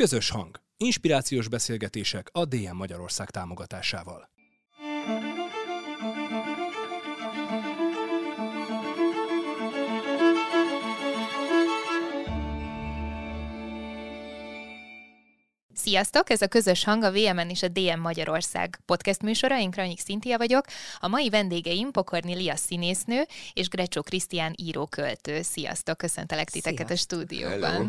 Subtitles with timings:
[0.00, 0.60] Közös hang.
[0.76, 4.30] Inspirációs beszélgetések a DM Magyarország támogatásával.
[15.74, 16.30] Sziasztok!
[16.30, 19.58] Ez a közös hang a VMN és a DM Magyarország podcast műsora.
[19.58, 20.64] Én Kranyik Szintia vagyok.
[20.98, 23.22] A mai vendégeim Pokorni Lia színésznő
[23.52, 25.42] és Grecsó Krisztián író-költő.
[25.42, 25.96] Sziasztok!
[25.96, 26.94] Köszöntelek titeket Szia.
[26.94, 27.70] a stúdióban.
[27.70, 27.86] Hello.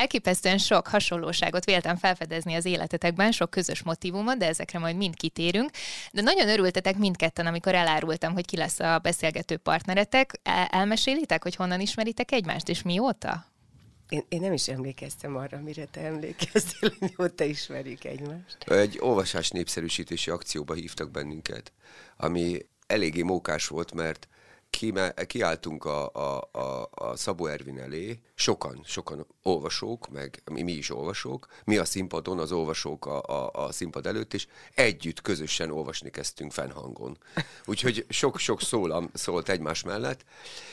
[0.00, 5.70] Elképesztően sok hasonlóságot véltem felfedezni az életetekben, sok közös motivumot, de ezekre majd mind kitérünk.
[6.12, 10.40] De nagyon örültetek mindketten, amikor elárultam, hogy ki lesz a beszélgető partneretek.
[10.42, 13.46] El- elmesélitek, hogy honnan ismeritek egymást, és mióta?
[14.08, 18.56] Én, én nem is emlékeztem arra, mire te emlékeztél, hogy mióta ismerjük egymást.
[18.66, 21.72] Egy olvasás népszerűsítési akcióba hívtak bennünket,
[22.16, 24.28] ami eléggé mókás volt, mert
[25.26, 30.90] kiálltunk a, a, a, a Szabó Ervin elé, sokan, sokan olvasók, meg mi, mi is
[30.90, 36.10] olvasók, mi a színpadon, az olvasók a, a, a színpad előtt, és együtt, közösen olvasni
[36.10, 37.18] kezdtünk fennhangon.
[37.64, 40.24] Úgyhogy sok-sok szólam szólt egymás mellett,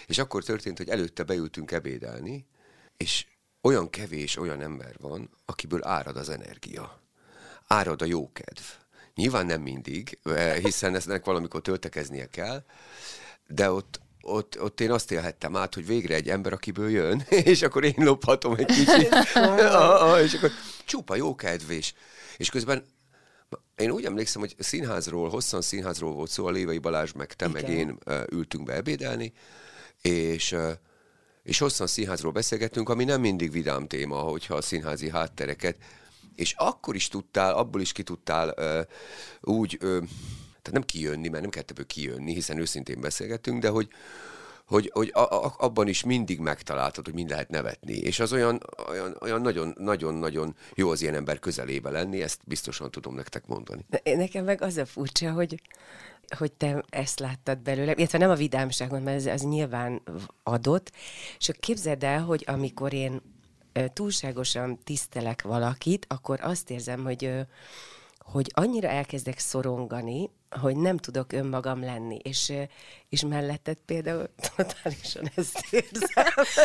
[0.07, 2.45] és akkor történt, hogy előtte beültünk ebédelni,
[2.97, 3.25] és
[3.61, 7.01] olyan kevés olyan ember van, akiből árad az energia.
[7.67, 8.61] Árad a jókedv.
[9.15, 12.63] Nyilván nem mindig, eh, hiszen eznek valamikor töltekeznie kell,
[13.47, 17.61] de ott, ott, ott én azt élhettem át, hogy végre egy ember, akiből jön, és
[17.61, 19.09] akkor én lophatom egy kicsit,
[20.25, 20.52] és akkor
[20.85, 21.94] csupa jókedv, és,
[22.38, 22.85] és közben
[23.75, 27.61] én úgy emlékszem, hogy színházról, hosszan színházról volt szó, a Lévai Balázs meg te Igen.
[27.61, 27.97] meg én
[28.30, 29.33] ültünk be ebédelni,
[30.02, 30.55] és
[31.44, 35.78] és hosszan színházról beszélgettünk, ami nem mindig vidám téma, hogyha a színházi háttereket,
[36.35, 40.03] és akkor is tudtál, abból is ki tudtál uh, úgy, uh,
[40.64, 43.88] tehát nem kijönni, mert nem kellett ebből kijönni, hiszen őszintén beszélgettünk, de hogy,
[44.66, 47.94] hogy, hogy a, a, abban is mindig megtaláltad, hogy mind lehet nevetni.
[47.94, 52.41] És az olyan, olyan, olyan nagyon, nagyon, nagyon jó az ilyen ember közelébe lenni, ezt
[52.45, 53.86] biztosan tudom nektek mondani.
[54.03, 55.61] Nekem meg az a furcsa, hogy
[56.38, 60.02] hogy te ezt láttad belőle, illetve nem a vidámságon, mert ez, az nyilván
[60.44, 60.91] adott,
[61.38, 63.22] és képzeld el, hogy amikor én
[63.94, 67.31] túlságosan tisztelek valakit, akkor azt érzem, hogy,
[68.18, 70.29] hogy annyira elkezdek szorongani,
[70.59, 72.52] hogy nem tudok önmagam lenni, és,
[73.09, 76.24] és melletted például totálisan ezt érzem.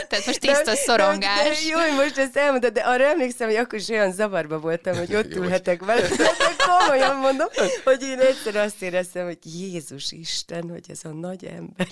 [0.08, 1.42] Tehát most tiszta de, szorongás.
[1.42, 4.58] De, de, jó, hogy most ezt elmondod, de arra emlékszem, hogy akkor is olyan zavarba
[4.58, 6.08] voltam, hogy ott ülhetek vele.
[6.68, 7.48] Komolyan mondom,
[7.84, 11.86] hogy én egyszer azt éreztem, hogy Jézus Isten, hogy ez a nagy ember.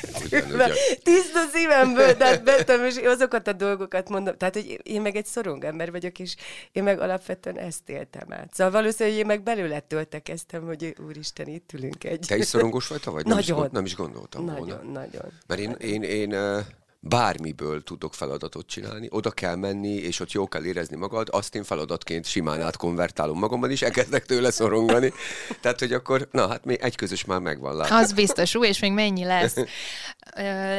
[1.02, 4.36] Tiszta szívemből, tehát bettem, és azokat a dolgokat mondom.
[4.36, 6.34] Tehát, hogy én meg egy szorong ember vagyok, és
[6.72, 8.54] én meg alapvetően ezt éltem át.
[8.54, 12.24] Szóval valószínűleg én meg belőle töltekeztem, hogy úristen, Isten, itt ülünk egy.
[12.26, 13.24] Te is szorongos vagy, vagy?
[13.24, 13.64] Nem nagyon.
[13.64, 14.74] Is, nem is gondoltam nagyon, volna.
[14.74, 15.32] Nagyon, nagyon.
[15.46, 16.64] Mert én, én, én, én
[17.00, 21.64] bármiből tudok feladatot csinálni, oda kell menni, és ott jó kell érezni magad, azt én
[21.64, 25.12] feladatként simán átkonvertálom magamban is, elkezdek tőle szorongani.
[25.60, 27.94] Tehát, hogy akkor, na hát még egy közös már megvan látni.
[27.96, 29.56] Az biztos, új, és még mennyi lesz.
[29.56, 29.66] Uh,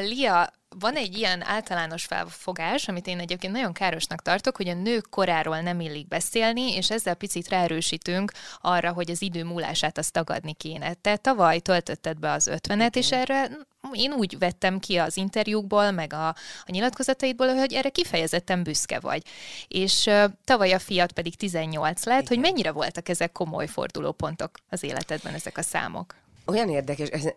[0.07, 5.09] Lia, van egy ilyen általános felfogás, amit én egyébként nagyon károsnak tartok, hogy a nők
[5.09, 10.54] koráról nem illik beszélni, és ezzel picit ráerősítünk arra, hogy az idő múlását azt tagadni
[10.54, 10.94] kéne.
[10.94, 13.50] Te tavaly töltötted be az ötvenet, és erre
[13.92, 19.24] én úgy vettem ki az interjúkból, meg a, a nyilatkozataidból, hogy erre kifejezetten büszke vagy.
[19.68, 22.28] És uh, tavaly a fiat pedig 18 lett, Igen.
[22.28, 26.16] hogy mennyire voltak ezek komoly fordulópontok az életedben, ezek a számok?
[26.46, 27.28] Olyan érdekes, ez,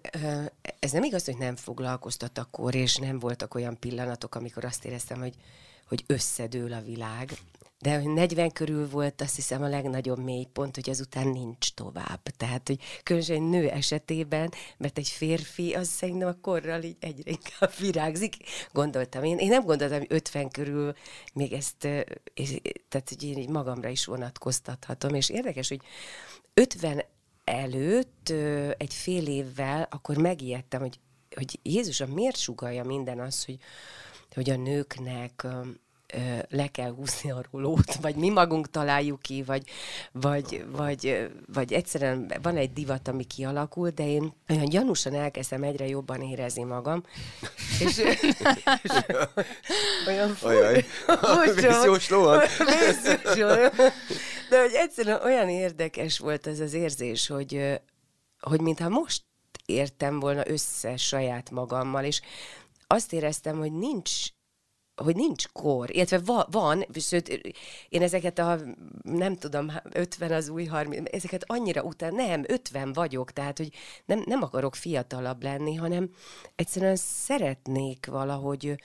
[0.79, 5.19] ez nem igaz, hogy nem foglalkoztat akkor, és nem voltak olyan pillanatok, amikor azt éreztem,
[5.19, 5.35] hogy,
[5.89, 7.33] hogy összedől a világ.
[7.79, 12.23] De 40 körül volt azt hiszem a legnagyobb mélypont, hogy azután nincs tovább.
[12.37, 17.31] Tehát, hogy különösen egy nő esetében, mert egy férfi, az szerintem a korral így egyre
[17.31, 18.37] inkább virágzik.
[18.73, 19.39] Gondoltam én.
[19.39, 20.95] Én nem gondoltam, hogy 50 körül
[21.35, 21.77] még ezt,
[22.89, 25.15] tehát, hogy én így magamra is vonatkoztathatom.
[25.15, 25.81] És érdekes, hogy
[26.55, 27.05] 50
[27.45, 28.29] előtt
[28.77, 31.01] egy fél évvel akkor megijedtem, hogy,
[31.35, 33.59] hogy Jézusom miért sugalja minden az, hogy,
[34.35, 35.47] hogy a nőknek
[36.49, 39.63] le kell húzni a rolót, vagy mi magunk találjuk ki, vagy,
[40.13, 45.87] vagy, vagy, vagy egyszerűen van egy divat, ami kialakul, de én olyan gyanúsan elkezdem egyre
[45.87, 47.03] jobban érezni magam,
[47.81, 48.91] és, és
[50.09, 50.83] olyan furcsa.
[54.49, 57.81] De hogy egyszerűen olyan érdekes volt ez az érzés, hogy,
[58.41, 59.23] hogy mintha most
[59.67, 62.21] értem volna össze saját magammal, és
[62.87, 64.11] azt éreztem, hogy nincs
[64.97, 67.29] hogy nincs kor, illetve va, van, sőt,
[67.89, 68.59] én ezeket a,
[69.03, 73.71] nem tudom, 50 az új 30, ezeket annyira után, nem, 50 vagyok, tehát, hogy
[74.05, 76.11] nem, nem akarok fiatalabb lenni, hanem
[76.57, 78.77] egyszerűen szeretnék valahogy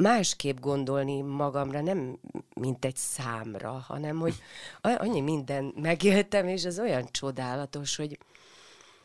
[0.00, 2.18] másképp gondolni magamra, nem
[2.54, 4.34] mint egy számra, hanem hogy
[4.80, 8.18] annyi minden megéltem, és az olyan csodálatos, hogy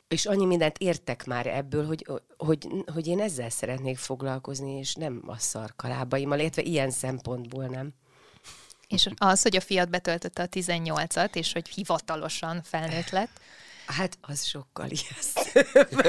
[0.07, 2.07] és annyi mindent értek már ebből, hogy,
[2.37, 7.93] hogy, hogy én ezzel szeretnék foglalkozni, és nem a szarkalábaimmal, illetve ilyen szempontból nem.
[8.87, 13.39] És az, hogy a fiat betöltötte a 18-at, és hogy hivatalosan felnőtt lett,
[13.85, 16.05] Hát az sokkal ijesztőbb.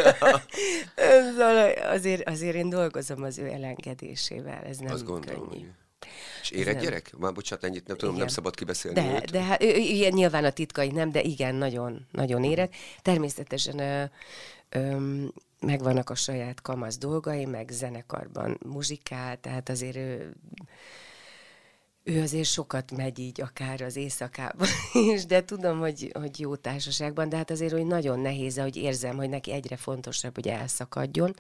[1.97, 5.65] azért, azért én dolgozom az ő elengedésével, ez nem Azt gondolom, könnyű.
[5.65, 5.73] Hogy...
[6.43, 7.13] És ér egy gyerek?
[7.19, 8.27] Már bocsánat, ennyit nem tudom, igen.
[8.27, 9.31] nem szabad kibeszélni De, őt.
[9.31, 12.77] de hát, ilyen nyilván a titkai nem, de igen, nagyon, nagyon érek.
[13.03, 14.05] Természetesen ö,
[14.69, 14.97] ö,
[15.61, 20.35] megvannak a saját kamasz dolgai, meg zenekarban muzsikál, tehát azért ő,
[22.03, 24.69] ő azért sokat megy így, akár az éjszakában
[25.15, 29.17] is, de tudom, hogy, hogy jó társaságban, de hát azért, hogy nagyon nehéz, hogy érzem,
[29.17, 31.35] hogy neki egyre fontosabb, hogy elszakadjon,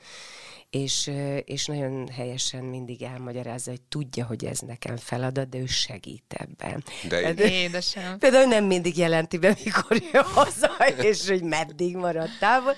[0.75, 1.11] és,
[1.45, 6.85] és nagyon helyesen mindig elmagyarázza, hogy tudja, hogy ez nekem feladat, de ő segít ebben.
[7.09, 8.19] De hát, édesem.
[8.19, 10.71] Például nem mindig jelenti be, mikor jön haza,
[11.11, 12.75] és hogy meddig maradt távol,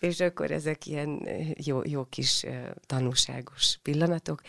[0.00, 2.46] és akkor ezek ilyen jó, jó kis
[2.86, 4.40] tanúságos pillanatok,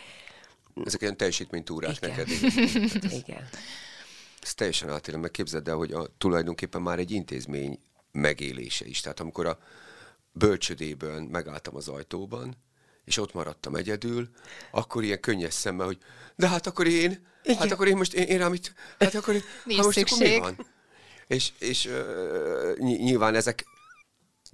[0.85, 2.09] ezek ilyen teljesítménytúrák Igen.
[2.09, 2.27] neked.
[3.25, 3.49] Igen.
[4.41, 7.79] Ezt teljesen átélem, meg képzeld el, hogy a, tulajdonképpen már egy intézmény
[8.11, 9.01] megélése is.
[9.01, 9.59] Tehát amikor a
[10.31, 12.55] bölcsödében megálltam az ajtóban,
[13.05, 14.29] és ott maradtam egyedül,
[14.71, 15.97] akkor ilyen könnyes szemmel, hogy
[16.35, 17.57] de hát akkor én, Igen.
[17.57, 19.33] hát akkor én most, én, én rám itt, hát akkor,
[19.65, 20.37] Nincs hát most szükség.
[20.37, 20.67] akkor mi van?
[21.27, 23.65] És, és uh, nyilván ezek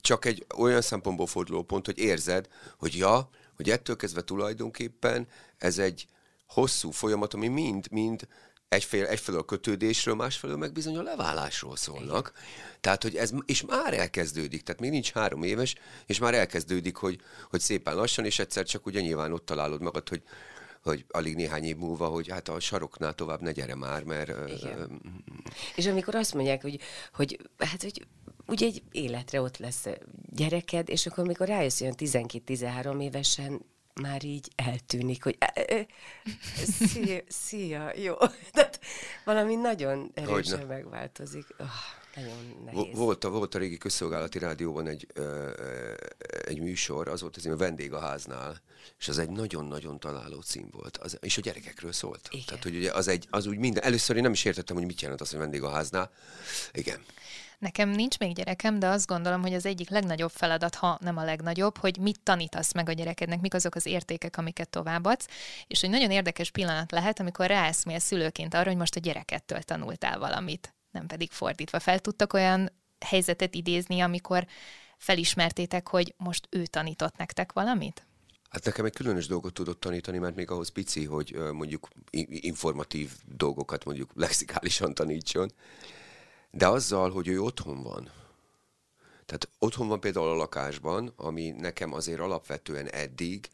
[0.02, 2.48] csak egy olyan szempontból forduló pont, hogy érzed,
[2.78, 6.08] hogy ja, hogy ettől kezdve tulajdonképpen ez egy
[6.48, 8.28] hosszú folyamat, ami mind-mind
[8.70, 12.34] egyfél, egyfelől a kötődésről, másfelől meg bizony a leválásról szólnak.
[12.80, 15.76] Tehát, hogy ez, és már elkezdődik, tehát még nincs három éves,
[16.06, 20.10] és már elkezdődik, hogy, hogy szépen lassan, és egyszer csak ugye nyilván ott találod magad,
[20.10, 20.24] hogy,
[20.84, 24.50] hogy alig néhány év múlva, hogy hát a saroknál tovább ne gyere már, mert...
[24.50, 24.82] Igen.
[24.82, 24.90] Uh,
[25.76, 26.80] és amikor azt mondják, hogy,
[27.14, 28.08] hogy hát, hogy
[28.48, 29.86] ugye egy életre ott lesz
[30.30, 33.62] gyereked, és akkor amikor rájössz olyan 12-13 évesen,
[34.02, 35.38] már így eltűnik, hogy
[36.88, 38.16] szia, szia jó.
[38.54, 38.80] Tehát
[39.26, 40.74] valami nagyon erősen Hogyne.
[40.74, 41.46] megváltozik.
[41.60, 41.68] Oh,
[42.16, 42.96] nagyon nehéz.
[42.98, 45.50] Volt a, volt a régi közszolgálati rádióban egy, ö,
[46.46, 48.62] egy műsor, az volt az a vendégháznál,
[49.00, 52.28] és az egy nagyon-nagyon találó cím volt, az, és a gyerekekről szólt.
[52.32, 52.46] Igen.
[52.46, 55.02] Tehát, hogy ugye az, egy, az úgy minden, először én nem is értettem, hogy mit
[55.02, 56.12] jelent az, hogy vendégháznál.
[56.72, 57.00] Igen.
[57.60, 61.24] Nekem nincs még gyerekem, de azt gondolom, hogy az egyik legnagyobb feladat, ha nem a
[61.24, 65.28] legnagyobb, hogy mit tanítasz meg a gyerekednek, mik azok az értékek, amiket továbbadsz,
[65.68, 70.20] és egy nagyon érdekes pillanat lehet, amikor ráeszmél szülőként arra, hogy most a gyerekettől tanultál
[70.20, 71.80] valamit, nem pedig fordítva.
[71.80, 74.48] Fel tudtak olyan helyzetet idézni, amikor
[74.98, 78.06] felismertétek, hogy most ő tanított nektek valamit?
[78.50, 81.88] Hát nekem egy különös dolgot tudott tanítani, mert még ahhoz pici, hogy mondjuk
[82.30, 85.52] informatív dolgokat mondjuk lexikálisan tanítson.
[86.52, 88.12] De azzal, hogy ő otthon van,
[89.30, 93.50] tehát otthon van például a lakásban, ami nekem azért alapvetően eddig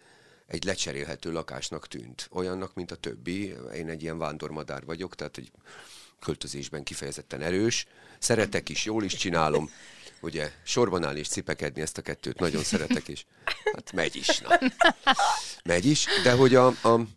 [0.47, 2.27] egy lecserélhető lakásnak tűnt.
[2.31, 3.55] Olyannak, mint a többi.
[3.73, 5.51] Én egy ilyen vándormadár vagyok, tehát egy
[6.19, 7.87] költözésben kifejezetten erős.
[8.19, 9.69] Szeretek is, jól is csinálom.
[10.21, 13.25] Ugye sorban áll és cipekedni ezt a kettőt nagyon szeretek, és
[13.73, 14.39] hát megy is.
[14.39, 14.59] Na.
[15.63, 17.07] Megy is, de hogy a, a,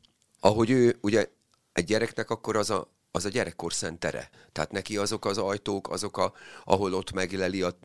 [0.40, 1.28] ahogy ő, ugye
[1.72, 2.88] egy gyereknek akkor az a,
[3.18, 4.30] az a gyerekkor szentere.
[4.52, 6.32] Tehát neki azok az ajtók, azok, a,
[6.64, 7.78] ahol ott megleli a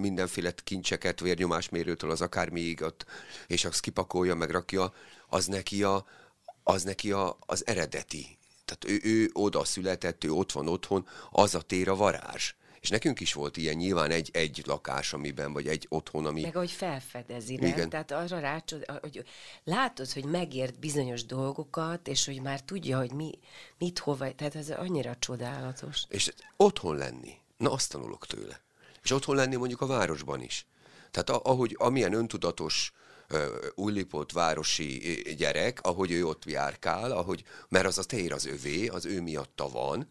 [0.00, 3.04] mindenféle kincseket, vérnyomásmérőtől az akármiig, ott,
[3.46, 4.92] és azt kipakolja, meg rakja,
[5.28, 6.06] az neki, a,
[6.62, 8.38] az neki a, az eredeti.
[8.64, 12.54] Tehát ő, ő oda született, ő ott van otthon, az a tér a varázs.
[12.84, 16.40] És nekünk is volt ilyen nyilván egy, egy lakás, amiben, vagy egy otthon, ami...
[16.40, 17.70] Meg ahogy felfedezi, nem?
[17.70, 17.88] Igen.
[17.88, 19.24] Tehát arra rácsod, hogy
[19.64, 23.38] látod, hogy megért bizonyos dolgokat, és hogy már tudja, hogy mi,
[23.78, 26.02] mit, hova, tehát ez annyira csodálatos.
[26.08, 28.60] És otthon lenni, na azt tanulok tőle.
[29.02, 30.66] És otthon lenni mondjuk a városban is.
[31.10, 32.92] Tehát ahogy amilyen öntudatos,
[33.74, 39.04] újlipott városi gyerek, ahogy ő ott járkál, ahogy, mert az a tér az övé, az
[39.06, 40.08] ő miatta van,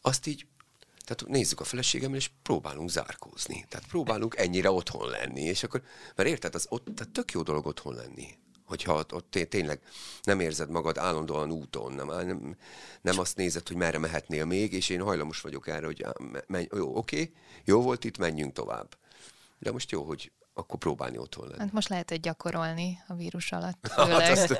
[0.00, 0.46] azt így
[1.14, 3.64] tehát nézzük a feleségemmel, és próbálunk zárkózni.
[3.68, 5.40] Tehát próbálunk ennyire otthon lenni.
[5.40, 5.82] És akkor,
[6.14, 8.28] mert érted, az ott, tehát tök jó dolog otthon lenni.
[8.64, 9.80] Hogyha ott, ott tényleg
[10.22, 12.56] nem érzed magad állandóan úton, nem, nem,
[13.00, 16.06] nem azt nézed, hogy merre mehetnél még, és én hajlamos vagyok erre, hogy
[16.46, 17.32] menj, jó, oké,
[17.64, 18.96] jó volt itt, menjünk tovább.
[19.58, 21.60] De most jó, hogy akkor próbálni otthon lenni.
[21.60, 23.88] Hát most lehet, hogy gyakorolni a vírus alatt.
[23.92, 24.58] Hát azt,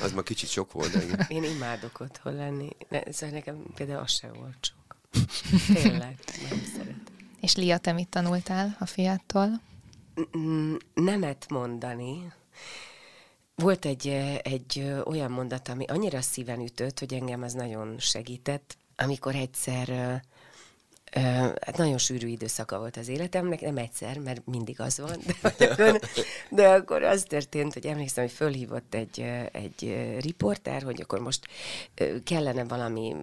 [0.00, 0.90] az már kicsit sok volt.
[0.90, 1.42] De én.
[1.42, 2.68] én imádok otthon lenni.
[2.88, 4.85] Ne, szóval nekem például az sem volt sok.
[5.74, 6.18] Tényleg,
[6.50, 7.14] nem szeretem.
[7.40, 9.60] És Lia, te mit tanultál a fiattól?
[10.94, 12.32] Nemet mondani.
[13.54, 14.08] volt egy,
[14.42, 20.22] egy olyan mondat, ami annyira szíven ütött, hogy engem az nagyon segített, amikor egyszer
[21.60, 25.18] Hát nagyon sűrű időszaka volt az életemnek, nem egyszer, mert mindig az van,
[25.58, 26.00] de akkor,
[26.50, 29.20] de akkor az történt, hogy emlékszem, hogy fölhívott egy,
[29.52, 31.46] egy riporter, hogy akkor most
[32.24, 33.16] kellene valami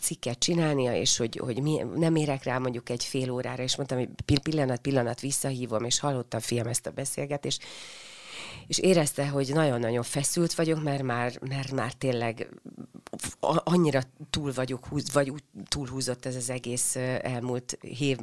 [0.00, 3.98] cikket csinálnia, és hogy, hogy mi, nem érek rá mondjuk egy fél órára, és mondtam,
[3.98, 4.08] hogy
[4.42, 7.62] pillanat, pillanat visszahívom, és hallottam fiam ezt a beszélgetést,
[8.70, 12.48] és érezte, hogy nagyon-nagyon feszült vagyok, mert már, mert már tényleg
[13.40, 15.32] annyira túl vagyok, húz, vagy
[15.68, 18.18] túlhúzott ez az egész elmúlt hév,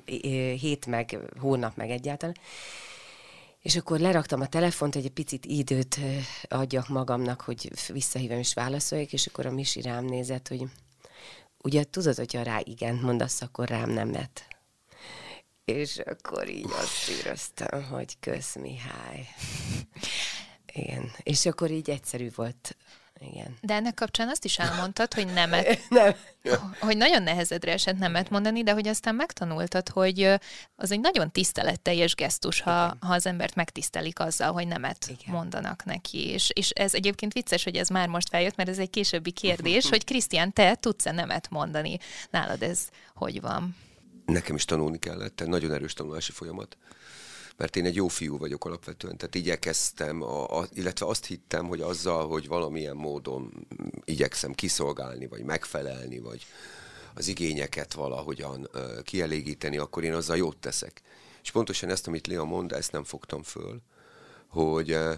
[0.60, 2.36] hét meg hónap meg egyáltalán.
[3.62, 6.00] És akkor leraktam a telefont, hogy egy picit időt
[6.48, 10.64] adjak magamnak, hogy visszahívem és válaszoljak, és akkor a Misi rám nézett, hogy
[11.64, 14.48] ugye tudod, hogyha rá igen mondasz, akkor rám nemet.
[15.66, 19.28] És akkor így azt éreztem, hogy kösz Mihály.
[20.78, 21.12] Igen.
[21.24, 22.76] És akkor így egyszerű volt
[23.20, 23.58] igen.
[23.62, 25.80] De ennek kapcsán azt is elmondtad, hogy nemet.
[25.90, 26.14] Nem.
[26.80, 30.34] Hogy nagyon nehezedre esett nemet mondani, de hogy aztán megtanultad, hogy
[30.76, 35.36] az egy nagyon tiszteletteljes gesztus, ha, ha az embert megtisztelik azzal, hogy nemet Igen.
[35.36, 36.28] mondanak neki.
[36.30, 39.90] És, és ez egyébként vicces, hogy ez már most feljött, mert ez egy későbbi kérdés,
[39.90, 41.98] hogy Krisztián, te tudsz-e nemet mondani?
[42.30, 42.80] Nálad ez
[43.16, 43.76] hogy van?
[44.26, 46.78] Nekem is tanulni kellett, nagyon erős tanulási folyamat
[47.58, 51.82] mert én egy jó fiú vagyok alapvetően, tehát igyekeztem, a, a, illetve azt hittem, hogy
[51.82, 53.68] azzal, hogy valamilyen módon
[54.04, 56.46] igyekszem kiszolgálni, vagy megfelelni, vagy
[57.14, 61.02] az igényeket valahogyan uh, kielégíteni, akkor én azzal jót teszek.
[61.44, 63.82] És pontosan ezt, amit Léa mond, ezt nem fogtam föl,
[64.48, 65.14] hogy, uh,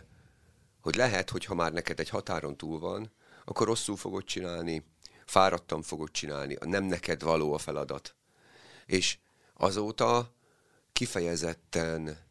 [0.81, 3.11] hogy lehet, hogy ha már neked egy határon túl van,
[3.45, 4.83] akkor rosszul fogod csinálni,
[5.25, 8.15] fáradtan fogod csinálni, nem neked való a feladat.
[8.85, 9.17] És
[9.53, 10.33] azóta
[10.93, 12.27] kifejezetten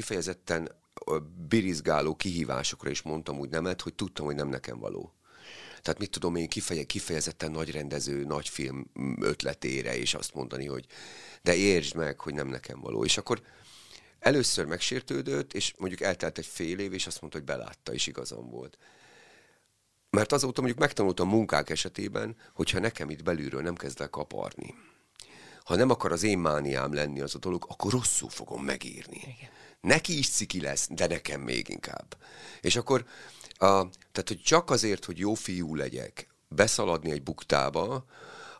[0.00, 0.70] kifejezetten
[1.48, 5.14] birizgáló kihívásokra is mondtam úgy nemet, hogy tudtam, hogy nem nekem való.
[5.82, 8.90] Tehát mit tudom én kifeje, kifejezetten nagy rendező, nagy film
[9.20, 10.86] ötletére, és azt mondani, hogy
[11.42, 13.04] de értsd meg, hogy nem nekem való.
[13.04, 13.42] És akkor
[14.18, 18.50] először megsértődött, és mondjuk eltelt egy fél év, és azt mondta, hogy belátta, és igazam
[18.50, 18.78] volt.
[20.10, 24.74] Mert azóta mondjuk megtanultam munkák esetében, hogyha nekem itt belülről nem kezd el kaparni,
[25.64, 29.16] ha nem akar az én mániám lenni az a dolog, akkor rosszul fogom megírni.
[29.16, 32.16] Igen neki is ciki lesz, de nekem még inkább.
[32.60, 33.04] És akkor,
[33.52, 33.66] a,
[34.12, 38.04] tehát, hogy csak azért, hogy jó fiú legyek, beszaladni egy buktába,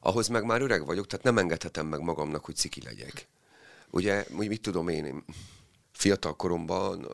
[0.00, 3.28] ahhoz meg már öreg vagyok, tehát nem engedhetem meg magamnak, hogy ciki legyek.
[3.90, 5.24] Ugye, mit tudom én,
[5.92, 7.04] fiatal koromban,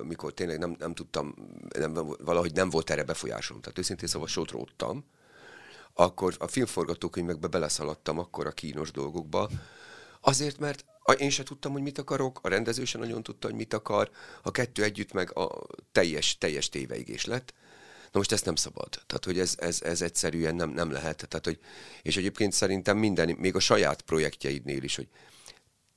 [0.00, 1.34] amikor tényleg nem, nem tudtam,
[1.78, 5.04] nem, valahogy nem volt erre befolyásom, tehát őszintén szóval sotródtam,
[5.94, 9.50] akkor a filmforgatókönyvekbe beleszaladtam akkor a kínos dolgokba,
[10.20, 10.84] azért, mert
[11.18, 14.10] én se tudtam, hogy mit akarok, a rendező se nagyon tudta, hogy mit akar,
[14.42, 17.54] a kettő együtt meg a teljes, teljes téveigés lett.
[18.12, 18.88] Na most ezt nem szabad.
[18.88, 21.28] Tehát, hogy ez, ez, ez egyszerűen nem, nem lehet.
[21.28, 21.58] Tehát, hogy,
[22.02, 25.08] és egyébként szerintem minden, még a saját projektjeidnél is, hogy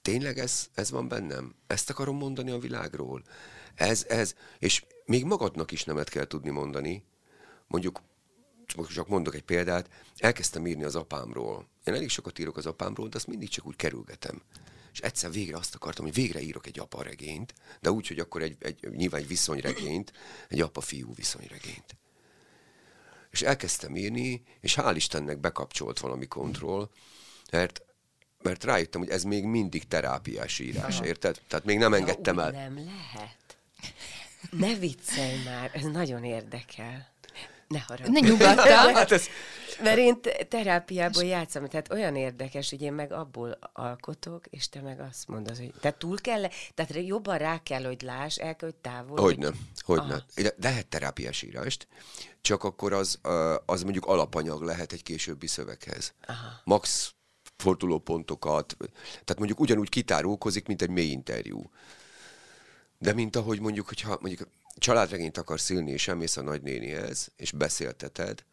[0.01, 1.55] tényleg ez, ez van bennem?
[1.67, 3.23] Ezt akarom mondani a világról?
[3.75, 7.03] Ez, ez, és még magadnak is nemet kell tudni mondani.
[7.67, 8.01] Mondjuk,
[8.93, 11.67] csak mondok egy példát, elkezdtem írni az apámról.
[11.83, 14.41] Én elég sokat írok az apámról, de azt mindig csak úgy kerülgetem
[14.95, 18.41] és egyszer végre azt akartam, hogy végre írok egy apa regényt, de úgy, hogy akkor
[18.41, 20.13] egy, egy nyilván egy viszonyregényt,
[20.49, 21.95] egy apa-fiú viszonyregényt.
[23.31, 26.89] És elkezdtem írni, és hál' Istennek bekapcsolt valami kontroll,
[27.51, 27.81] mert
[28.41, 31.41] mert rájöttem, hogy ez még mindig terápiás írás, érted?
[31.47, 32.51] Tehát még nem engedtem el.
[32.51, 33.57] Nem lehet.
[34.51, 37.13] Ne viccelj már, ez nagyon érdekel.
[37.67, 38.19] Ne haragudj.
[38.19, 38.93] Ne nyugodtan.
[38.93, 39.27] hát ez...
[39.81, 40.19] Mert én
[40.49, 45.57] terápiából játszom, tehát olyan érdekes, hogy én meg abból alkotok, és te meg azt mondod,
[45.57, 46.41] hogy te túl kell,
[46.73, 49.21] tehát jobban rá kell, hogy láss, el kell, hogy távol.
[49.21, 50.19] Hogy nem, hogy nem.
[50.35, 51.87] De lehet terápiás írást,
[52.41, 53.19] csak akkor az,
[53.65, 56.13] az mondjuk alapanyag lehet egy későbbi szöveghez.
[56.27, 56.61] Aha.
[56.63, 57.13] Max
[57.57, 58.77] fordulópontokat,
[59.09, 61.69] tehát mondjuk ugyanúgy kitárulkozik, mint egy mély interjú.
[62.97, 68.43] De mint ahogy mondjuk, hogyha mondjuk családregényt akarsz írni, és elmész a nagynénihez, és beszélteted,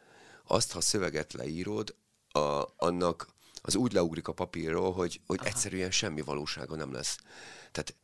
[0.47, 1.95] azt, ha szöveget leírod,
[2.31, 3.27] a, annak
[3.61, 7.17] az úgy leugrik a papírról, hogy, hogy egyszerűen semmi valósága nem lesz.
[7.71, 7.95] Tehát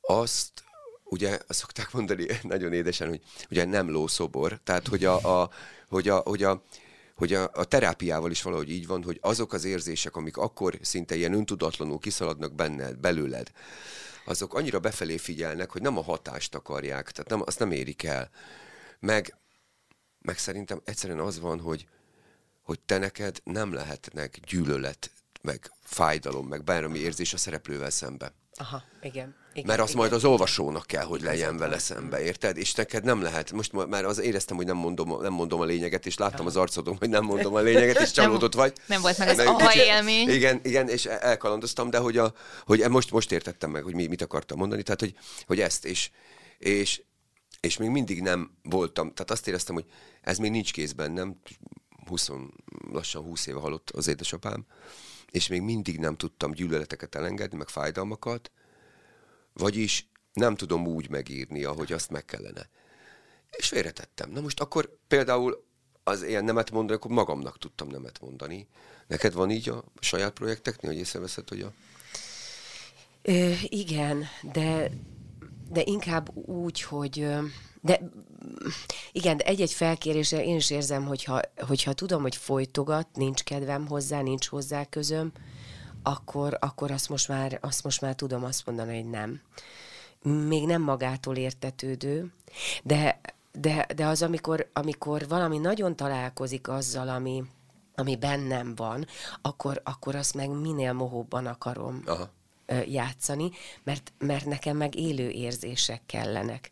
[0.00, 0.64] azt,
[1.04, 5.50] ugye azt szokták mondani nagyon édesen, hogy ugye nem lószobor, tehát hogy a, a,
[5.88, 6.62] hogy a, hogy a
[7.14, 11.14] hogy a, a terápiával is valahogy így van, hogy azok az érzések, amik akkor szinte
[11.14, 13.50] ilyen öntudatlanul kiszaladnak benned, belőled,
[14.24, 18.30] azok annyira befelé figyelnek, hogy nem a hatást akarják, tehát nem, azt nem érik el.
[19.00, 19.36] Meg,
[20.20, 21.86] meg szerintem egyszerűen az van, hogy,
[22.62, 25.10] hogy te neked nem lehetnek gyűlölet,
[25.42, 28.34] meg fájdalom, meg bármi érzés a szereplővel szembe.
[28.56, 29.34] Aha, igen.
[29.52, 32.56] igen Mert az igen, majd az olvasónak kell, hogy legyen vele szembe, érted?
[32.56, 33.52] És neked nem lehet.
[33.52, 36.96] Most már az éreztem, hogy nem mondom, nem mondom a lényeget, és láttam az arcodon,
[36.96, 38.72] hogy nem mondom a lényeget, és csalódott vagy.
[38.86, 40.28] nem volt meg az aha élmény.
[40.28, 42.32] Igen, igen, és el- elkalandoztam, de hogy, a,
[42.64, 45.14] hogy e- most, most értettem meg, hogy mi, mit akartam mondani, tehát hogy,
[45.46, 46.10] hogy ezt, és,
[46.58, 47.02] és,
[47.60, 49.84] és még mindig nem voltam, tehát azt éreztem, hogy
[50.20, 51.40] ez még nincs kézben, nem
[52.06, 52.28] 20,
[52.92, 54.66] lassan 20 éve halott az édesapám,
[55.34, 58.50] és még mindig nem tudtam gyűlöleteket elengedni, meg fájdalmakat,
[59.52, 62.68] vagyis nem tudom úgy megírni, ahogy azt meg kellene.
[63.50, 64.30] És félretettem.
[64.30, 65.64] Na most akkor például
[66.04, 68.68] az ilyen nemet mondani, akkor magamnak tudtam nemet mondani.
[69.06, 71.72] Neked van így a saját projekteknél, hogy észreveszed, hogy a...
[73.22, 74.90] Ö, igen, de,
[75.70, 77.26] de inkább úgy, hogy...
[77.80, 78.00] De
[79.12, 84.46] igen, egy-egy felkérésre én is érzem, hogyha, hogyha tudom, hogy folytogat, nincs kedvem hozzá, nincs
[84.46, 85.32] hozzá közöm,
[86.02, 89.40] akkor, akkor azt, most már, azt most már tudom azt mondani, hogy nem.
[90.22, 92.32] Még nem magától értetődő,
[92.82, 93.20] de,
[93.52, 97.44] de, de az, amikor, amikor valami nagyon találkozik azzal, ami,
[97.94, 99.06] ami bennem van,
[99.42, 102.30] akkor, akkor azt meg minél mohóbban akarom Aha.
[102.86, 103.50] játszani,
[103.82, 106.70] mert, mert nekem meg élő érzések kellenek.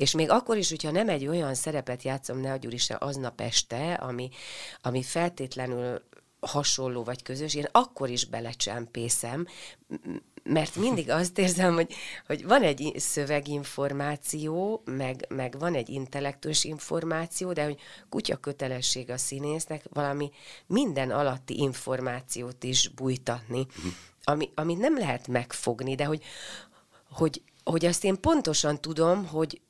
[0.00, 3.94] És még akkor is, hogyha nem egy olyan szerepet játszom, ne adjul is aznap este,
[3.94, 4.30] ami,
[4.82, 6.02] ami feltétlenül
[6.40, 9.46] hasonló vagy közös, én akkor is belecsempészem,
[10.42, 11.94] mert mindig azt érzem, hogy,
[12.26, 17.78] hogy van egy szöveginformáció, meg, meg van egy intellektus információ, de hogy
[18.08, 20.30] kutya kötelesség a színésznek valami
[20.66, 23.66] minden alatti információt is bújtatni,
[24.22, 26.22] ami, amit nem lehet megfogni, de hogy,
[27.10, 29.60] hogy, hogy azt én pontosan tudom, hogy,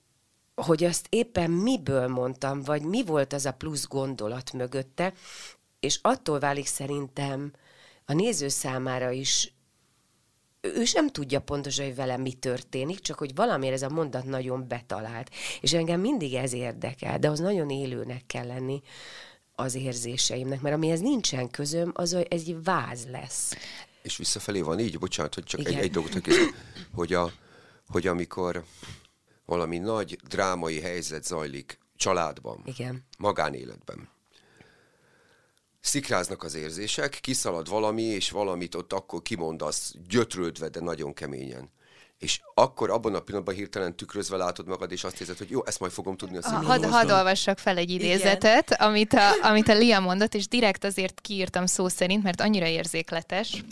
[0.62, 5.12] hogy azt éppen miből mondtam, vagy mi volt az a plusz gondolat mögötte,
[5.81, 7.52] és attól válik szerintem
[8.05, 9.52] a néző számára is,
[10.61, 14.69] ő sem tudja pontosan, hogy velem mi történik, csak hogy valamiért ez a mondat nagyon
[14.69, 15.31] betalált.
[15.61, 18.83] És engem mindig ez érdekel, de az nagyon élőnek kell lenni
[19.55, 23.57] az érzéseimnek, mert amihez nincsen közöm, az hogy egy váz lesz.
[24.02, 25.82] És visszafelé van így, bocsánat, hogy csak egy, Igen.
[25.82, 26.35] egy dolgot hogy,
[26.95, 27.32] hogy, a,
[27.89, 28.65] hogy amikor
[29.50, 33.04] valami nagy drámai helyzet zajlik családban, Igen.
[33.19, 34.08] magánéletben,
[35.80, 41.71] szikráznak az érzések, kiszalad valami, és valamit ott akkor kimondasz, gyötrődve, de nagyon keményen.
[42.19, 45.80] És akkor abban a pillanatban hirtelen tükrözve látod magad, és azt érzed, hogy jó, ezt
[45.80, 46.67] majd fogom tudni a színpadon.
[46.67, 51.21] Hadd had olvassak fel egy idézetet, amit a, amit a Lia mondott, és direkt azért
[51.21, 53.65] kiírtam szó szerint, mert annyira érzékletes.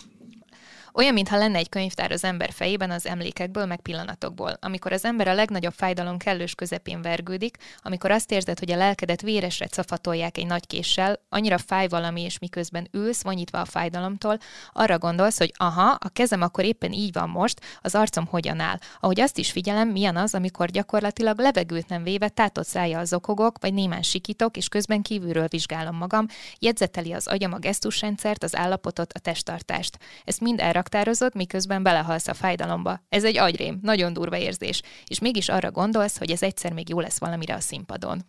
[0.98, 4.56] Olyan, mintha lenne egy könyvtár az ember fejében az emlékekből, meg pillanatokból.
[4.60, 9.20] Amikor az ember a legnagyobb fájdalom kellős közepén vergődik, amikor azt érzed, hogy a lelkedet
[9.20, 14.38] véresre cafatolják egy nagy késsel, annyira fáj valami, és miközben ülsz, vonyítva a fájdalomtól,
[14.72, 18.78] arra gondolsz, hogy aha, a kezem akkor éppen így van most, az arcom hogyan áll.
[19.00, 23.56] Ahogy azt is figyelem, milyen az, amikor gyakorlatilag levegőt nem véve tátott szája az okogok,
[23.60, 26.26] vagy némán sikítok, és közben kívülről vizsgálom magam,
[26.58, 29.98] jegyzeteli az agyam a gesztusrendszert, az állapotot, a testtartást.
[30.24, 33.00] Ezt mind elraktározod, miközben belehalsz a fájdalomba.
[33.08, 34.82] Ez egy agyrém, nagyon durva érzés.
[35.06, 38.24] És mégis arra gondolsz, hogy ez egyszer még jó lesz valamire a színpadon.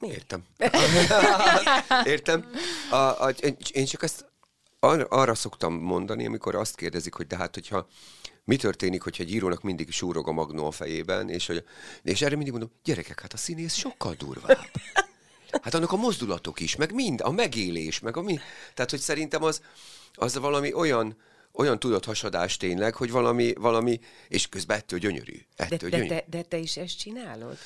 [0.00, 0.44] Értem.
[2.04, 2.50] Értem.
[2.90, 3.30] A, a,
[3.72, 4.26] én csak ezt
[4.80, 7.86] arra, arra szoktam mondani, amikor azt kérdezik, hogy de hát, hogyha
[8.44, 11.64] mi történik, hogyha egy írónak mindig súrog a magnó a fejében, és, hogy,
[12.02, 14.70] és erre mindig mondom, gyerekek, hát a színész sokkal durvább.
[15.62, 18.38] Hát annak a mozdulatok is, meg mind, a megélés, meg a mi...
[18.74, 19.60] Tehát, hogy szerintem az,
[20.16, 21.16] az valami olyan,
[21.52, 25.36] olyan tudathasadás tényleg, hogy valami, valami, és közben ettől gyönyörű.
[25.56, 26.08] De, Ettől de, gyönyörű.
[26.08, 27.56] de, de te is ezt csinálod?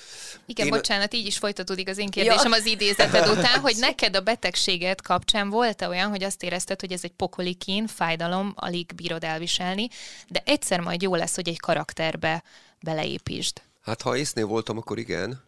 [0.47, 4.21] Igen, Én- bocsánat, így is folytatódik az én kérdésem az idézeted után, hogy neked a
[4.21, 9.25] betegséget kapcsán volt-e olyan, hogy azt érezted, hogy ez egy pokoli kín, fájdalom, alig bírod
[9.25, 9.89] elviselni,
[10.29, 12.43] de egyszer majd jó lesz, hogy egy karakterbe
[12.81, 13.63] beleépítsd.
[13.81, 15.43] Hát ha észnél voltam, akkor igen,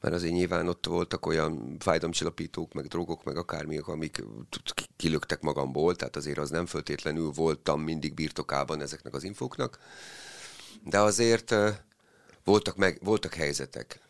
[0.00, 4.24] mert azért nyilván ott voltak olyan fájdalomcsillapítók, meg drogok, meg akármiak, amik
[4.96, 9.78] kilöktek magamból, tehát azért az nem föltétlenül voltam mindig birtokában ezeknek az infóknak,
[10.84, 11.54] de azért
[12.44, 14.00] voltak, meg, voltak helyzetek.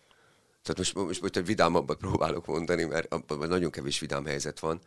[0.63, 4.81] Tehát most, most, most egy vidámabbat próbálok mondani, mert abban nagyon kevés vidám helyzet van,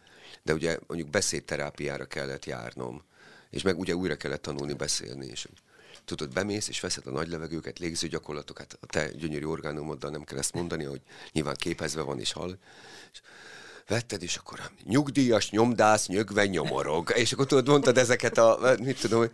[0.43, 3.03] de ugye mondjuk beszédterápiára kellett járnom,
[3.49, 5.47] és meg ugye újra kellett tanulni beszélni, és
[6.05, 10.37] tudod, bemész, és veszed a nagy levegőket, légzőgyakorlatok, hát a te gyönyörű orgánumoddal nem kell
[10.37, 12.57] ezt mondani, hogy nyilván képezve van és hall.
[13.11, 13.21] És
[13.87, 17.11] vetted, és akkor nyugdíjas, nyomdász, nyögve, nyomorog.
[17.15, 19.25] És akkor tudod, mondtad ezeket a, mit tudom,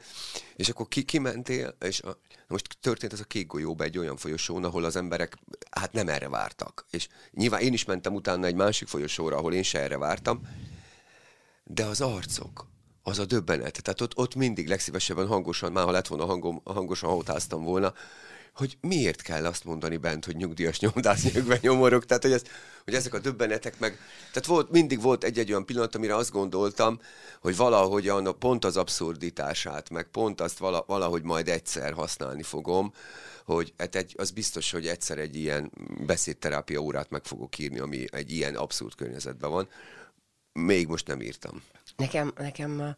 [0.55, 4.63] és akkor ki, kimentél, és a, most történt ez a kék golyóba egy olyan folyosón,
[4.63, 5.37] ahol az emberek
[5.71, 6.85] hát nem erre vártak.
[6.91, 10.41] És nyilván én is mentem utána egy másik folyosóra, ahol én se erre vártam,
[11.63, 12.67] de az arcok,
[13.07, 13.81] az a döbbenet.
[13.83, 17.93] Tehát ott, ott mindig legszívesebben hangosan, már ha lett volna hangom, hangosan hautáztam volna,
[18.53, 22.41] hogy miért kell azt mondani bent, hogy nyugdíjas nyomdász nyögve nyomorok, tehát hogy, ez,
[22.83, 23.99] hogy ezek a döbbenetek meg,
[24.31, 26.99] tehát volt, mindig volt egy-egy olyan pillanat, amire azt gondoltam,
[27.41, 32.93] hogy valahogyan pont az abszurditását, meg pont azt vala, valahogy majd egyszer használni fogom,
[33.45, 35.71] hogy hát egy, az biztos, hogy egyszer egy ilyen
[36.05, 39.69] beszédterápia órát meg fogok írni, ami egy ilyen abszurd környezetben van.
[40.53, 41.61] Még most nem írtam.
[41.97, 42.95] Nekem, nekem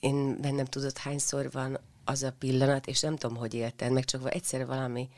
[0.00, 4.34] én bennem tudod, hányszor van az a pillanat, és nem tudom, hogy élted, meg csak
[4.34, 5.08] egyszer valami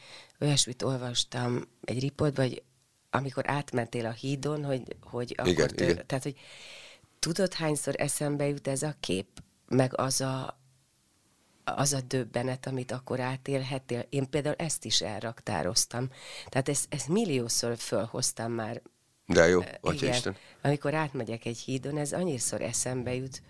[0.40, 2.62] olyasmit olvastam egy riportban, hogy
[3.10, 6.06] amikor átmentél a hídon, hogy, hogy igen, akkor tör, igen.
[6.06, 6.36] tehát, hogy
[7.18, 9.26] tudod, hányszor eszembe jut ez a kép,
[9.68, 10.60] meg az a,
[11.64, 14.06] az a döbbenet, amit akkor átélhettél.
[14.08, 16.10] Én például ezt is elraktároztam.
[16.48, 18.82] Tehát ezt, ezt milliószor fölhoztam már.
[19.32, 20.36] De jó, Igen, Atya Isten.
[20.62, 23.42] amikor átmegyek egy hídon, ez annyiszor eszembe jut,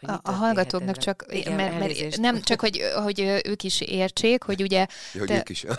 [0.00, 1.24] A, a hallgatóknak csak.
[1.28, 2.18] Igen, mert, mert elnézést.
[2.18, 4.86] nem csak, hogy, hogy ők is értsék, hogy ugye...
[5.12, 5.64] Hogy te- ők is.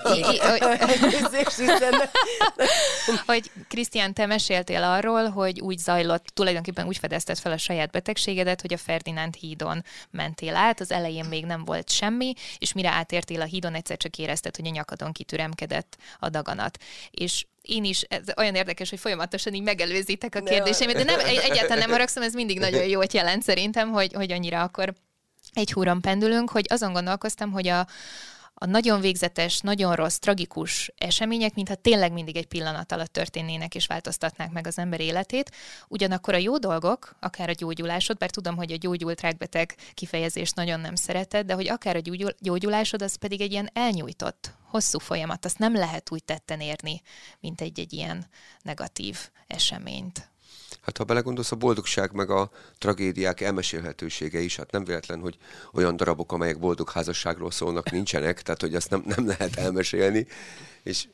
[3.26, 8.62] Hogy- Krisztián, te meséltél arról, hogy úgy zajlott, tulajdonképpen úgy fedezted fel a saját betegségedet,
[8.62, 13.42] hogy a Ferdinánd hídon mentél át, az elején még nem volt semmi, és mire átértél
[13.42, 16.78] a hídon, egyszer csak érezted, hogy a nyakadon kitüremkedett a daganat.
[17.12, 21.38] És én is, ez olyan érdekes, hogy folyamatosan így megelőzitek a kérdéseimet, de nem, egy-
[21.38, 24.94] egyáltalán nem haragszom, ez mindig nagyon jót jelent szerintem, hogy, hogy annyira akkor
[25.54, 27.88] egy húron pendülünk, hogy azon gondolkoztam, hogy a,
[28.64, 33.86] a nagyon végzetes, nagyon rossz, tragikus események, mintha tényleg mindig egy pillanat alatt történnének és
[33.86, 35.52] változtatnák meg az ember életét.
[35.88, 40.80] Ugyanakkor a jó dolgok, akár a gyógyulásod, bár tudom, hogy a gyógyult rákbeteg kifejezést nagyon
[40.80, 45.46] nem szereted, de hogy akár a gyógyul- gyógyulásod, az pedig egy ilyen elnyújtott, hosszú folyamat,
[45.46, 47.02] azt nem lehet úgy tetten érni,
[47.40, 48.26] mint egy-egy ilyen
[48.62, 50.33] negatív eseményt.
[50.82, 55.38] Hát ha belegondolsz, a boldogság meg a tragédiák elmesélhetősége is, hát nem véletlen, hogy
[55.74, 60.28] olyan darabok, amelyek boldog házasságról szólnak, nincsenek, tehát hogy azt nem, nem lehet elmesélni,
[60.84, 61.08] és,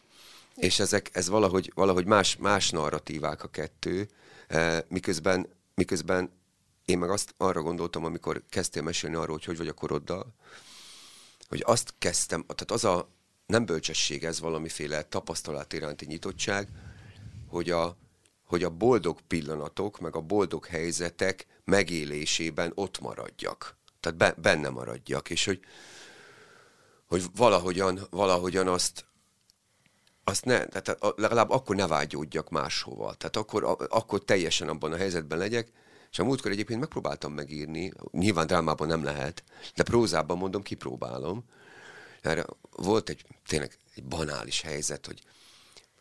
[0.56, 4.10] és ezek, ez valahogy, valahogy más, más narratívák a kettő,
[4.48, 6.32] eh, miközben, miközben
[6.86, 10.34] én meg azt arra gondoltam, amikor kezdtél mesélni arról, hogy hogy vagy a koroddal,
[11.48, 13.10] hogy azt kezdtem, tehát az a
[13.46, 16.68] nem bölcsesség, ez valamiféle tapasztalat iránti nyitottság,
[17.48, 17.98] hogy a,
[18.50, 23.78] hogy a boldog pillanatok, meg a boldog helyzetek megélésében ott maradjak.
[24.00, 25.60] Tehát be, benne maradjak, és hogy,
[27.06, 29.06] hogy valahogyan, valahogyan azt,
[30.24, 33.14] azt ne, tehát legalább akkor ne vágyódjak máshova.
[33.14, 35.72] Tehát akkor, akkor teljesen abban a helyzetben legyek,
[36.12, 39.44] és a múltkor egyébként megpróbáltam megírni, nyilván drámában nem lehet,
[39.76, 41.44] de prózában mondom, kipróbálom.
[42.22, 45.22] Erre volt egy tényleg egy banális helyzet, hogy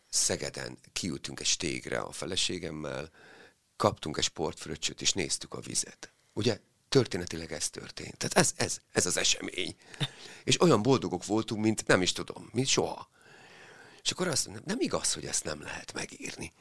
[0.08, 3.10] Szegeden kiültünk egy stégre a feleségemmel,
[3.76, 6.12] kaptunk egy sportfröccsöt, és néztük a vizet.
[6.32, 6.58] Ugye?
[6.88, 8.16] Történetileg ez történt.
[8.16, 9.76] Tehát ez, ez, ez az esemény.
[10.44, 13.08] És olyan boldogok voltunk, mint nem is tudom, mint soha.
[14.02, 16.52] És akkor azt mondom, nem igaz, hogy ezt nem lehet megírni.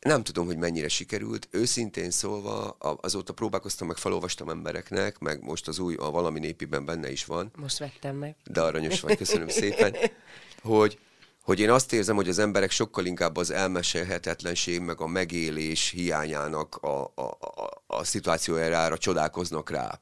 [0.00, 1.48] Nem tudom, hogy mennyire sikerült.
[1.50, 7.10] Őszintén szólva, azóta próbálkoztam, meg felolvastam embereknek, meg most az új, a valami népiben benne
[7.10, 8.36] is van, Most vettem meg.
[8.44, 9.96] de aranyos vagy, köszönöm szépen,
[10.62, 10.98] hogy,
[11.42, 16.76] hogy én azt érzem, hogy az emberek sokkal inkább az elmesélhetetlenség, meg a megélés hiányának
[16.76, 20.00] a, a, a, a szituációjára csodálkoznak rá.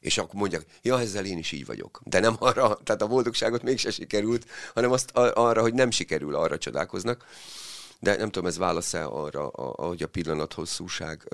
[0.00, 2.00] És akkor mondják, ja, ezzel én is így vagyok.
[2.04, 6.58] De nem arra, tehát a boldogságot mégse sikerült, hanem azt arra, hogy nem sikerül, arra
[6.58, 7.24] csodálkoznak.
[7.98, 11.28] De nem tudom, ez válasz-e arra, ahogy a pillanat hosszúság,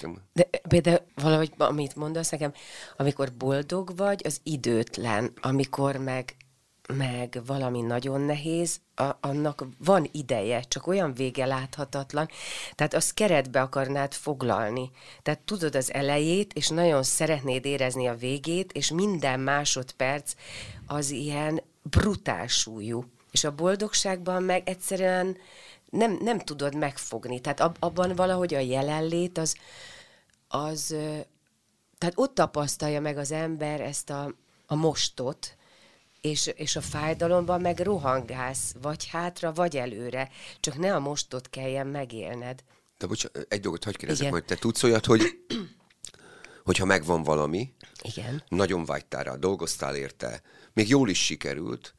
[0.00, 2.52] nem- De például valahogy, amit mondasz nekem,
[2.96, 6.36] amikor boldog vagy, az időtlen, amikor meg,
[6.92, 12.28] meg valami nagyon nehéz, a, annak van ideje, csak olyan vége láthatatlan,
[12.74, 14.90] tehát azt keretbe akarnád foglalni.
[15.22, 20.34] Tehát tudod az elejét, és nagyon szeretnéd érezni a végét, és minden másodperc
[20.86, 23.04] az ilyen brutál súlyú.
[23.30, 25.36] És a boldogságban meg egyszerűen
[25.90, 27.40] nem, nem tudod megfogni.
[27.40, 29.56] Tehát ab, abban valahogy a jelenlét az,
[30.48, 30.94] az
[31.98, 34.34] tehát ott tapasztalja meg az ember ezt a,
[34.66, 35.55] a mostot,
[36.26, 41.86] és, és a fájdalomban meg rohangálsz, vagy hátra, vagy előre, csak ne a mostot kelljen
[41.86, 42.64] megélned.
[42.98, 45.22] De bocsánat, egy dolgot hagyj kérdezzek, hogy te tudsz olyat, hogy
[46.64, 48.42] hogyha megvan valami, Igen.
[48.48, 51.94] nagyon vágytál rá, dolgoztál érte, még jól is sikerült,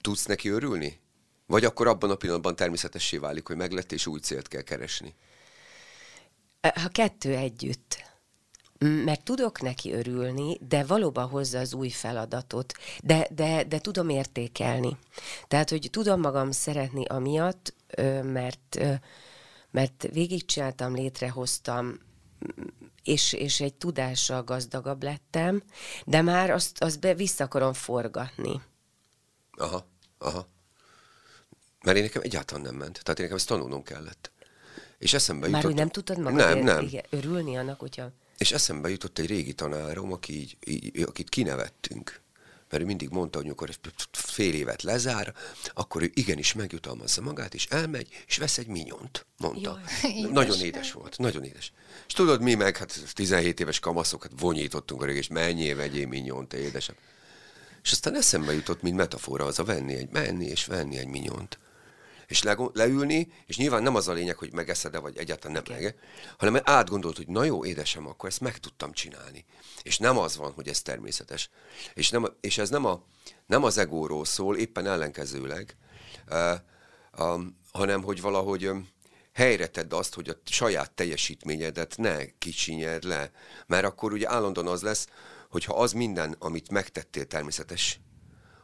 [0.00, 1.00] tudsz neki örülni?
[1.46, 5.14] Vagy akkor abban a pillanatban természetessé válik, hogy meglett, és új célt kell keresni?
[6.60, 8.04] Ha kettő együtt,
[8.78, 14.08] m- meg tudok neki örülni, de valóban hozza az új feladatot, de, de, de tudom
[14.08, 14.96] értékelni.
[15.48, 17.74] Tehát, hogy tudom magam szeretni amiatt,
[18.22, 18.78] mert,
[19.70, 21.98] mert végigcsináltam, létrehoztam,
[23.02, 25.62] és, és egy tudással gazdagabb lettem,
[26.04, 28.60] de már azt, azt be vissza akarom forgatni.
[29.52, 29.86] Aha,
[30.18, 30.48] aha.
[31.84, 33.00] Mert én nekem egyáltalán nem ment.
[33.02, 34.30] Tehát én nekem ezt tanulnom kellett.
[34.98, 35.66] És eszembe Már jutott...
[35.66, 36.88] hogy nem tudtad magad Nem, nem.
[37.10, 38.10] örülni annak, hogyha...
[38.38, 42.20] És eszembe jutott egy régi tanárom, aki így, így, akit kinevettünk.
[42.70, 43.70] Mert ő mindig mondta, hogy amikor
[44.12, 45.34] fél évet lezár,
[45.74, 49.80] akkor ő igenis megjutalmazza magát, és elmegy, és vesz egy minyont, mondta.
[50.02, 51.72] Jaj, nagyon édes volt, nagyon édes.
[52.06, 56.52] És tudod, mi meg, hát 17 éves kamaszok, hát vonyítottunk a és menjél, vegyél minyont,
[56.52, 56.94] édesem.
[57.82, 61.58] És aztán eszembe jutott, mint metafora, az a venni egy, menni és venni egy minyont.
[62.26, 65.98] És le, leülni, és nyilván nem az a lényeg, hogy megeszed-e, vagy egyáltalán nem meg,
[66.38, 69.44] hanem átgondolt, hogy na jó, édesem, akkor ezt meg tudtam csinálni.
[69.82, 71.50] És nem az van, hogy ez természetes.
[71.94, 73.02] És, nem, és ez nem, a,
[73.46, 75.76] nem az egóról szól, éppen ellenkezőleg,
[76.30, 76.54] uh,
[77.18, 78.88] um, hanem hogy valahogy um,
[79.32, 83.30] helyre tedd azt, hogy a saját teljesítményedet ne kicsinyed le.
[83.66, 85.08] Mert akkor ugye állandóan az lesz,
[85.50, 88.00] hogyha az minden, amit megtettél természetes,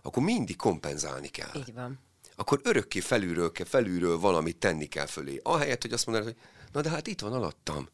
[0.03, 1.98] akkor mindig kompenzálni kell Így van.
[2.37, 5.40] Akkor örökké felülről kell, felülről valamit tenni kell fölé.
[5.42, 6.42] Ahelyett, hogy azt mondanád, hogy
[6.73, 7.88] na de hát itt van alattam.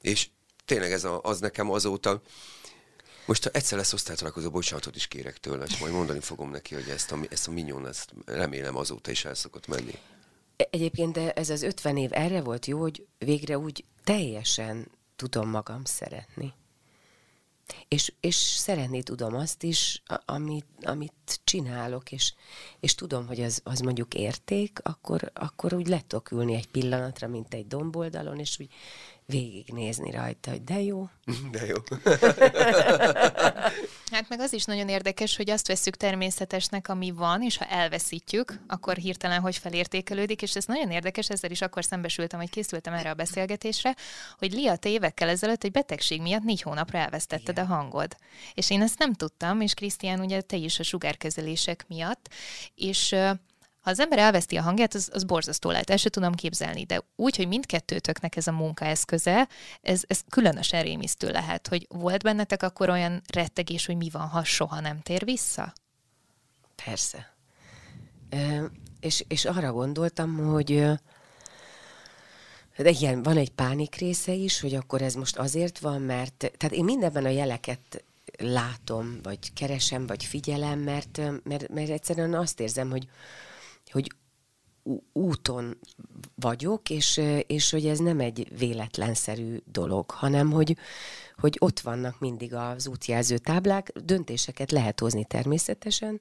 [0.00, 0.28] És
[0.64, 2.22] tényleg ez a, az nekem azóta,
[3.26, 6.88] most ha egyszer lesz osztálytalálkozó, bocsánatot is kérek tőle, és majd mondani fogom neki, hogy
[6.88, 9.98] ezt a, ezt a minyon, ezt remélem azóta is el szokott menni.
[10.56, 15.48] E- Egyébként de ez az 50 év erre volt jó, hogy végre úgy teljesen tudom
[15.48, 16.52] magam szeretni.
[17.88, 22.34] És, és szeretni tudom azt is, amit, amit csinálok, és,
[22.80, 27.28] és tudom, hogy az, az mondjuk érték, akkor, akkor úgy le tudok ülni egy pillanatra,
[27.28, 28.70] mint egy domboldalon, és úgy
[29.30, 31.08] végignézni rajta, hogy de jó.
[31.52, 31.76] De jó.
[34.10, 38.60] Hát meg az is nagyon érdekes, hogy azt vesszük természetesnek, ami van, és ha elveszítjük,
[38.66, 43.10] akkor hirtelen hogy felértékelődik, és ez nagyon érdekes, ezzel is akkor szembesültem, hogy készültem erre
[43.10, 43.94] a beszélgetésre,
[44.38, 48.16] hogy Lia, te évekkel ezelőtt egy betegség miatt négy hónapra elvesztetted a hangod.
[48.54, 52.28] És én ezt nem tudtam, és Krisztián, ugye te is a sugárkezelések miatt,
[52.74, 53.14] és
[53.80, 57.02] ha az ember elveszti a hangját, az, az borzasztó lehet, el se tudom képzelni, de
[57.16, 59.48] úgy, hogy mindkettőtöknek ez a munkaeszköze,
[59.82, 64.44] ez, ez különösen rémisztő lehet, hogy volt bennetek akkor olyan rettegés, hogy mi van, ha
[64.44, 65.72] soha nem tér vissza?
[66.84, 67.34] Persze.
[68.30, 68.64] Ö,
[69.00, 70.98] és, és arra gondoltam, hogy
[72.76, 76.76] de igen, van egy pánik része is, hogy akkor ez most azért van, mert tehát
[76.76, 78.04] én mindenben a jeleket
[78.38, 83.08] látom, vagy keresem, vagy figyelem, mert, mert, mert egyszerűen azt érzem, hogy,
[83.92, 84.12] hogy
[85.12, 85.78] úton
[86.34, 90.76] vagyok, és, és hogy ez nem egy véletlenszerű dolog, hanem hogy,
[91.36, 96.20] hogy ott vannak mindig az útjelző táblák, döntéseket lehet hozni természetesen,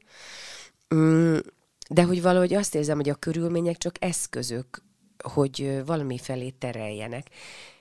[0.95, 1.37] Mm,
[1.89, 4.83] de hogy valahogy azt érzem, hogy a körülmények csak eszközök,
[5.23, 7.29] hogy valami felé tereljenek.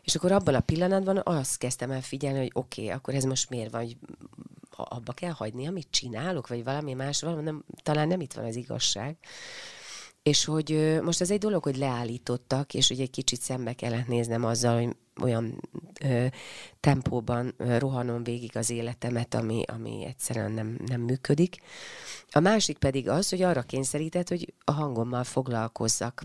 [0.03, 3.51] És akkor abban a pillanatban azt kezdtem el figyelni, hogy oké, okay, akkor ez most
[3.51, 3.96] miért van, hogy
[4.84, 8.56] abba kell hagyni, amit csinálok, vagy valami más, valami nem, talán nem itt van az
[8.56, 9.16] igazság.
[10.22, 14.44] És hogy most ez egy dolog, hogy leállítottak, és hogy egy kicsit szembe kellett néznem
[14.44, 15.60] azzal, hogy olyan
[16.00, 16.26] ö,
[16.80, 21.56] tempóban ö, rohanom végig az életemet, ami, ami egyszerűen nem, nem működik.
[22.30, 26.22] A másik pedig az, hogy arra kényszerített, hogy a hangommal foglalkozzak.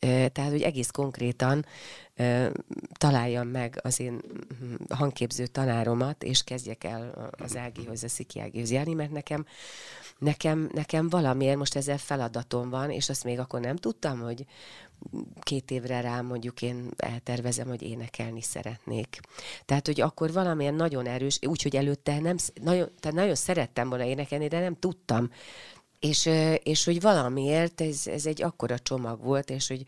[0.00, 1.64] Ö, Tehát, hogy egész konkrétan
[2.92, 8.70] találjam meg az én mm, hangképző tanáromat, és kezdjek el az Ágihoz, a Sziki Ágihoz
[8.70, 9.46] járni, mert nekem,
[10.18, 14.46] nekem, nekem valamiért most ezzel feladatom van, és azt még akkor nem tudtam, hogy
[15.40, 19.20] két évre rá mondjuk én eltervezem, hogy énekelni szeretnék.
[19.64, 24.48] Tehát, hogy akkor valamilyen nagyon erős, úgyhogy előtte nem, nagyon, tehát nagyon szerettem volna énekelni,
[24.48, 25.30] de nem tudtam.
[26.04, 26.30] És,
[26.62, 29.84] és hogy valamiért ez, ez egy akkora csomag volt, és hogy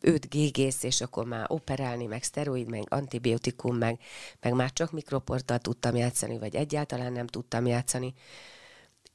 [0.00, 4.00] öt gégész, és akkor már operálni, meg szteroid, meg antibiotikum, meg,
[4.40, 8.14] meg már csak mikroporttal tudtam játszani, vagy egyáltalán nem tudtam játszani.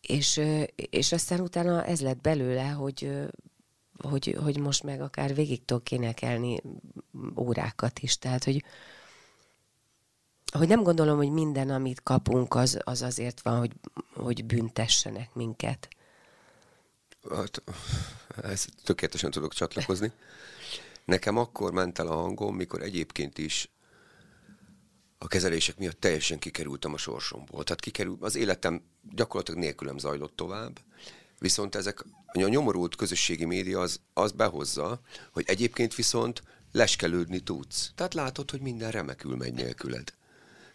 [0.01, 0.41] És,
[0.75, 3.12] és aztán utána ez lett belőle, hogy,
[3.97, 6.62] hogy, hogy most meg akár végig tudok énekelni
[7.38, 8.17] órákat is.
[8.17, 8.63] Tehát, hogy,
[10.51, 13.73] hogy nem gondolom, hogy minden, amit kapunk, az, az azért van, hogy,
[14.13, 15.88] hogy büntessenek minket.
[17.36, 17.62] Hát,
[18.42, 20.12] ez tökéletesen tudok csatlakozni.
[21.06, 23.70] Nekem akkor ment el a hangom, mikor egyébként is
[25.18, 27.63] a kezelések miatt teljesen kikerültem a sorsomból.
[27.63, 28.82] Tehát kikerül, az életem
[29.15, 30.80] gyakorlatilag nélkülem zajlott tovább,
[31.39, 37.92] viszont ezek, a nyomorult közösségi média az, az behozza, hogy egyébként viszont leskelődni tudsz.
[37.96, 40.13] Tehát látod, hogy minden remekül megy nélküled.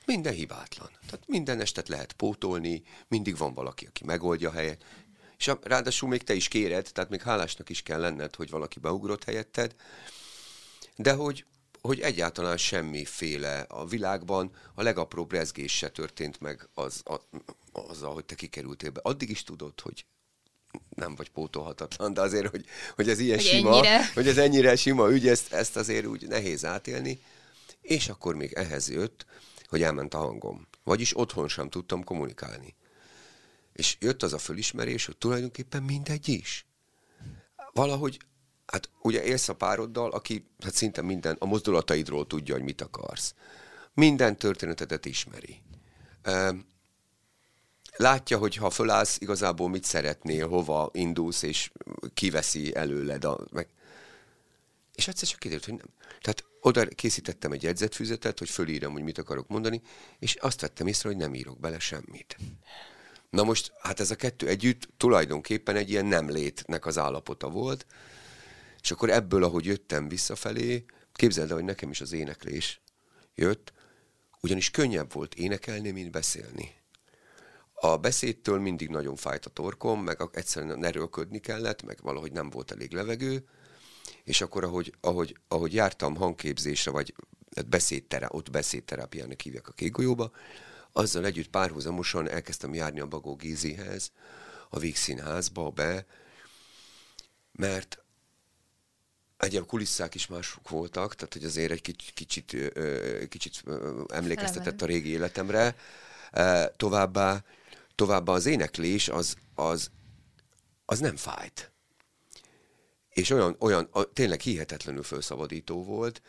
[0.07, 0.89] Minden hibátlan.
[1.07, 4.85] Tehát minden estet lehet pótolni, mindig van valaki, aki megoldja a helyet.
[5.45, 9.25] És ráadásul még te is kéred, tehát még hálásnak is kell lenned, hogy valaki beugrott
[9.25, 9.75] helyetted,
[10.97, 11.45] de hogy
[11.81, 17.21] hogy egyáltalán semmiféle a világban a legapróbb rezgés se történt meg az, a,
[17.73, 19.01] azzal, hogy te kikerültél be.
[19.03, 20.05] Addig is tudod, hogy
[20.89, 24.11] nem vagy pótolhatatlan, de azért, hogy, hogy ez ilyen hogy sima, ennyire.
[24.15, 27.21] hogy ez ennyire sima ügy, ezt, ezt azért úgy nehéz átélni.
[27.81, 29.27] És akkor még ehhez jött,
[29.69, 30.69] hogy elment a hangom.
[30.83, 32.75] Vagyis otthon sem tudtam kommunikálni.
[33.75, 36.67] És jött az a fölismerés, hogy tulajdonképpen mindegy is.
[37.73, 38.19] Valahogy,
[38.67, 43.35] hát ugye élsz a pároddal, aki hát szinte minden, a mozdulataidról tudja, hogy mit akarsz.
[43.95, 45.63] Minden történetedet ismeri.
[46.23, 46.59] Ehm,
[47.97, 51.71] Látja, hogy ha fölállsz, igazából mit szeretnél, hova indulsz, és
[52.15, 53.25] kiveszi előled.
[53.25, 53.69] A, meg...
[54.95, 55.87] És egyszer csak kiderült, hogy nem.
[56.21, 59.83] Tehát oda készítettem egy jegyzetfüzetet, hogy fölírom, hogy mit akarok mondani,
[60.19, 62.37] és azt vettem észre, hogy nem írok bele semmit.
[63.35, 67.87] Na most, hát ez a kettő együtt tulajdonképpen egy ilyen nem létnek az állapota volt,
[68.81, 72.81] és akkor ebből, ahogy jöttem visszafelé, képzeld el, hogy nekem is az éneklés
[73.35, 73.73] jött,
[74.41, 76.75] ugyanis könnyebb volt énekelni, mint beszélni.
[77.73, 82.71] A beszédtől mindig nagyon fájt a torkom, meg egyszerűen erőlködni kellett, meg valahogy nem volt
[82.71, 83.45] elég levegő,
[84.25, 87.15] és akkor, ahogy, ahogy, ahogy jártam hangképzésre, vagy
[87.57, 90.31] hát beszédtere, ott beszédterápiának hívják a kégolyóba,
[90.97, 94.13] azzal együtt párhuzamosan elkezdtem járni a Bagó Gézihez,
[94.69, 96.07] a Víg Színházba be,
[97.53, 97.99] mert
[99.37, 102.73] egy a kulisszák is mások voltak, tehát hogy azért egy kicsit, kicsit,
[103.29, 103.63] kicsit
[104.09, 105.77] emlékeztetett a régi életemre.
[106.77, 107.45] Továbbá,
[107.95, 109.91] továbbá az éneklés az, az,
[110.85, 111.73] az nem fájt.
[113.09, 116.23] És olyan, olyan tényleg hihetetlenül felszabadító volt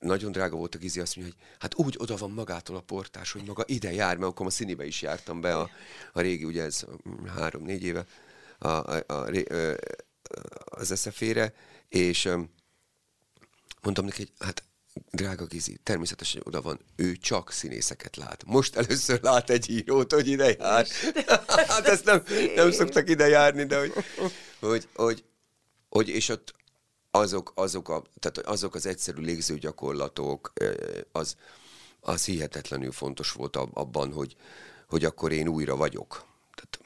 [0.00, 3.32] nagyon drága volt a Gizi, azt mondja, hogy hát úgy oda van magától a portás,
[3.32, 5.70] hogy maga ide jár, mert akkor a színibe is jártam be a,
[6.12, 6.84] a régi, ugye ez
[7.36, 8.06] három-négy éve
[8.58, 9.28] a, a, a,
[10.64, 11.54] az eszefére,
[11.88, 12.28] és
[13.82, 14.62] mondtam neki, hogy hát
[15.10, 18.44] drága Gizi, természetesen oda van, ő csak színészeket lát.
[18.46, 20.86] Most először lát egy írót, hogy ide jár.
[21.68, 22.22] hát ezt nem,
[22.54, 23.92] nem szoktak ide járni, de hogy,
[24.60, 25.24] hogy, hogy,
[25.88, 26.54] hogy és ott
[27.10, 30.52] azok, azok, a, tehát azok az egyszerű légzőgyakorlatok,
[31.12, 31.36] az,
[32.00, 34.36] az hihetetlenül fontos volt abban, hogy,
[34.88, 36.24] hogy akkor én újra vagyok.
[36.54, 36.78] Tehát,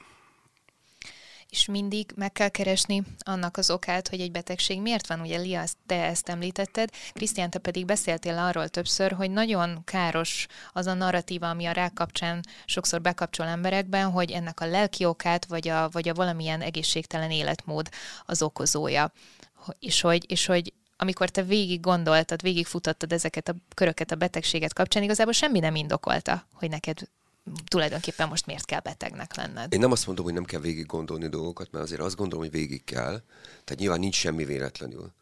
[1.48, 5.20] és mindig meg kell keresni annak az okát, hogy egy betegség miért van.
[5.20, 10.86] Ugye Lia, te ezt említetted, Krisztián, te pedig beszéltél arról többször, hogy nagyon káros az
[10.86, 15.68] a narratíva, ami a rák kapcsán sokszor bekapcsol emberekben, hogy ennek a lelki okát, vagy
[15.68, 17.88] a, vagy a valamilyen egészségtelen életmód
[18.26, 19.12] az okozója
[19.78, 24.72] és hogy, és hogy amikor te végig gondoltad, végig futottad ezeket a köröket a betegséget
[24.72, 26.98] kapcsán, igazából semmi nem indokolta, hogy neked
[27.64, 29.72] tulajdonképpen most miért kell betegnek lenned.
[29.72, 32.54] Én nem azt mondom, hogy nem kell végig gondolni dolgokat, mert azért azt gondolom, hogy
[32.54, 33.22] végig kell.
[33.64, 35.12] Tehát nyilván nincs semmi véletlenül.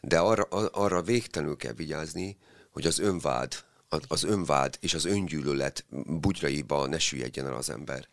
[0.00, 2.36] De arra, arra végtelenül kell vigyázni,
[2.70, 3.54] hogy az önvád,
[4.08, 8.08] az önvád és az öngyűlölet bugyraiba ne süllyedjen el az ember.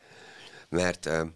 [0.69, 1.27] Mert eh,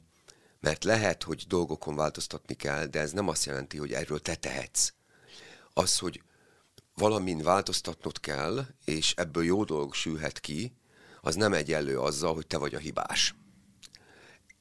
[0.64, 4.94] mert lehet, hogy dolgokon változtatni kell, de ez nem azt jelenti, hogy erről te tehetsz.
[5.74, 6.22] Az, hogy
[6.96, 10.74] valamin változtatnod kell, és ebből jó dolog sülhet ki,
[11.22, 13.36] az nem egyenlő azzal, hogy te vagy a hibás.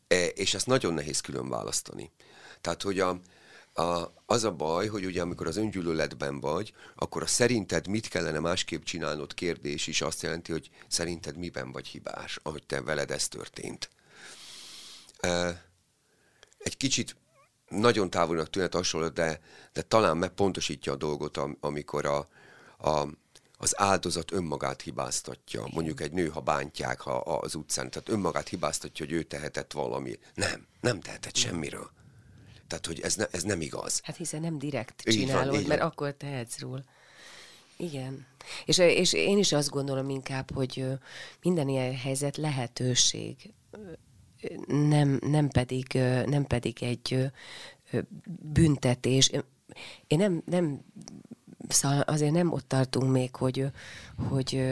[0.08, 2.12] E, és ezt nagyon nehéz külön választani.
[2.60, 3.20] Tehát, hogy a,
[3.72, 8.38] a, az a baj, hogy ugye amikor az öngyűlöletben vagy, akkor a szerinted mit kellene
[8.38, 13.28] másképp csinálnod kérdés is azt jelenti, hogy szerinted miben vagy hibás, ahogy te veled ez
[13.28, 13.90] történt.
[15.20, 15.70] E,
[16.62, 17.16] egy kicsit
[17.68, 19.40] nagyon távolnak tűnhet hasonló, de,
[19.72, 22.28] de talán megpontosítja a dolgot, amikor a,
[22.78, 23.08] a,
[23.58, 25.66] az áldozat önmagát hibáztatja.
[25.72, 30.18] Mondjuk egy nő, ha bántják ha az utcán, tehát önmagát hibáztatja, hogy ő tehetett valami.
[30.34, 31.90] Nem, nem tehetett semmiről.
[32.66, 34.00] Tehát, hogy ez, ne, ez nem igaz.
[34.02, 35.90] Hát hiszen nem direkt csinálod, van, mert van.
[35.90, 36.84] akkor tehetsz róla.
[37.76, 38.26] Igen.
[38.64, 40.86] És, és én is azt gondolom inkább, hogy
[41.42, 43.52] minden ilyen helyzet lehetőség
[44.66, 45.86] nem, nem, pedig,
[46.26, 47.30] nem pedig egy
[48.42, 49.30] büntetés.
[50.06, 50.80] Én nem, nem
[51.68, 53.66] szóval azért nem ott tartunk még, hogy,
[54.28, 54.62] hogy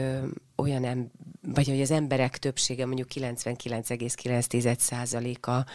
[0.55, 5.65] olyan em, vagy hogy az emberek többsége, mondjuk 99,9%-a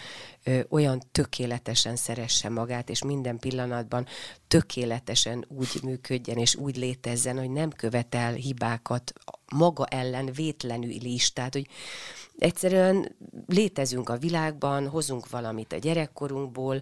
[0.69, 4.07] olyan tökéletesen szeresse magát, és minden pillanatban
[4.49, 9.13] tökéletesen úgy működjen, és úgy létezzen, hogy nem követel hibákat
[9.55, 11.33] maga ellen vétlenül is.
[11.33, 11.67] Tehát, hogy
[12.39, 13.17] egyszerűen
[13.47, 16.81] létezünk a világban, hozunk valamit a gyerekkorunkból,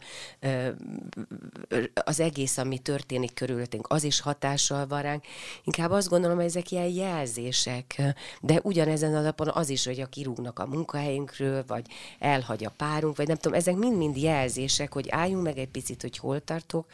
[2.04, 5.24] az egész, ami történik körülöttünk, az is hatással van ránk.
[5.64, 8.02] Inkább azt gondolom, hogy ezek ilyen jelzések,
[8.40, 11.86] de ugyanezen alapon az is, hogy a kirúgnak a munkahelyünkről, vagy
[12.18, 16.18] elhagy a párunk, vagy nem tudom, ezek mind-mind jelzések, hogy álljunk meg egy picit, hogy
[16.18, 16.86] hol tartok,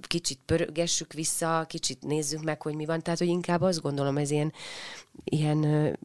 [0.00, 3.02] kicsit pörgessük vissza, kicsit nézzük meg, hogy mi van.
[3.02, 4.52] Tehát, hogy inkább azt gondolom, ez ilyen,
[5.24, 5.96] ilyen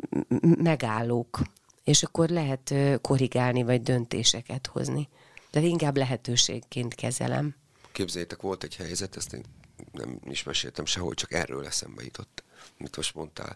[0.57, 1.41] megállók,
[1.83, 5.09] és akkor lehet korrigálni, vagy döntéseket hozni.
[5.51, 7.55] De inkább lehetőségként kezelem.
[7.91, 9.43] Képzeljétek, volt egy helyzet, ezt én
[9.91, 12.43] nem is meséltem sehol, csak erről eszembe jutott,
[12.77, 13.55] mit most mondtál.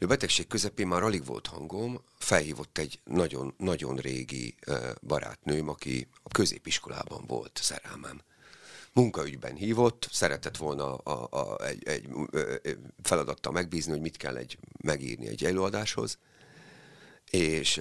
[0.00, 4.54] A betegség közepén már alig volt hangom, felhívott egy nagyon, nagyon régi
[5.00, 8.20] barátnőm, aki a középiskolában volt szerelmem
[8.96, 12.08] munkaügyben hívott, szeretett volna a, a, egy, egy
[13.02, 16.18] feladattal megbízni, hogy mit kell egy, megírni egy előadáshoz,
[17.30, 17.80] és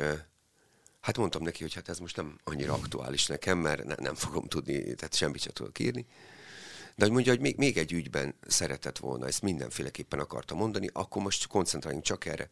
[1.02, 4.48] hát mondtam neki, hogy hát ez most nem annyira aktuális nekem, mert ne, nem fogom
[4.48, 6.06] tudni, tehát semmit sem tudok írni.
[6.96, 11.22] De hogy mondja, hogy még, még egy ügyben szeretett volna, ezt mindenféleképpen akarta mondani, akkor
[11.22, 12.50] most koncentráljunk csak erre.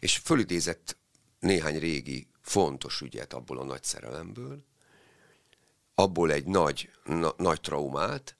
[0.00, 0.96] És fölidézett
[1.38, 4.64] néhány régi, fontos ügyet abból a nagy szerelemből,
[5.98, 8.36] abból egy nagy, na, nagy traumát,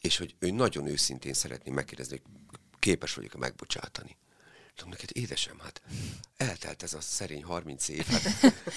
[0.00, 4.16] és hogy ő nagyon őszintén szeretné megkérdezni, hogy képes vagyok-e megbocsátani.
[4.74, 5.82] Tudom neked, édesem, hát
[6.36, 8.22] eltelt ez a szerény 30 év, hát,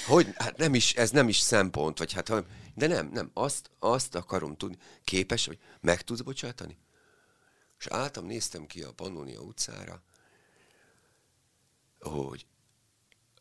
[0.08, 2.32] hogy, hát nem is, ez nem is szempont, vagy hát,
[2.76, 6.78] de nem, nem, azt, azt akarom tudni, képes, hogy meg tudsz bocsátani?
[7.80, 10.04] És álltam, néztem ki a Pannonia utcára,
[12.00, 12.46] hogy,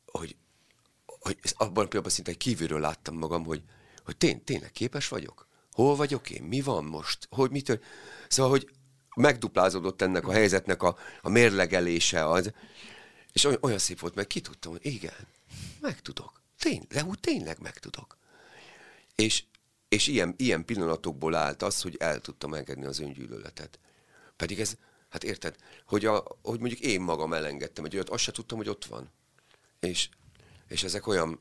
[0.07, 0.37] hogy,
[1.07, 3.63] hogy abban a pillanatban szinte kívülről láttam magam, hogy,
[4.05, 5.47] hogy tény, tényleg képes vagyok?
[5.73, 6.43] Hol vagyok én?
[6.43, 7.27] Mi van most?
[7.31, 7.81] Hogy mitől?
[8.29, 8.71] Szóval, hogy
[9.15, 12.53] megduplázódott ennek a helyzetnek a, a mérlegelése az,
[13.33, 15.27] és olyan, olyan szép volt, mert ki tudtam, hogy igen,
[15.81, 16.41] meg tudok.
[16.59, 18.17] Tény, de úgy tényleg meg tudok.
[19.15, 19.45] És,
[19.89, 23.79] és ilyen, ilyen pillanatokból állt az, hogy el tudtam engedni az öngyűlöletet.
[24.37, 24.77] Pedig ez,
[25.09, 28.69] hát érted, hogy, a, hogy mondjuk én magam elengedtem egy olyat, azt se tudtam, hogy
[28.69, 29.11] ott van.
[29.81, 30.09] És,
[30.69, 31.41] és ezek olyan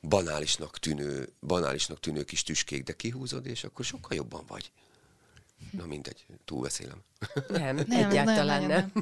[0.00, 4.70] banálisnak tűnő, banálisnak tűnő kis tüskék, de kihúzod, és akkor sokkal jobban vagy.
[5.70, 7.02] Na mindegy, túlbeszélem.
[7.48, 8.92] Nem, nem egyáltalán nem.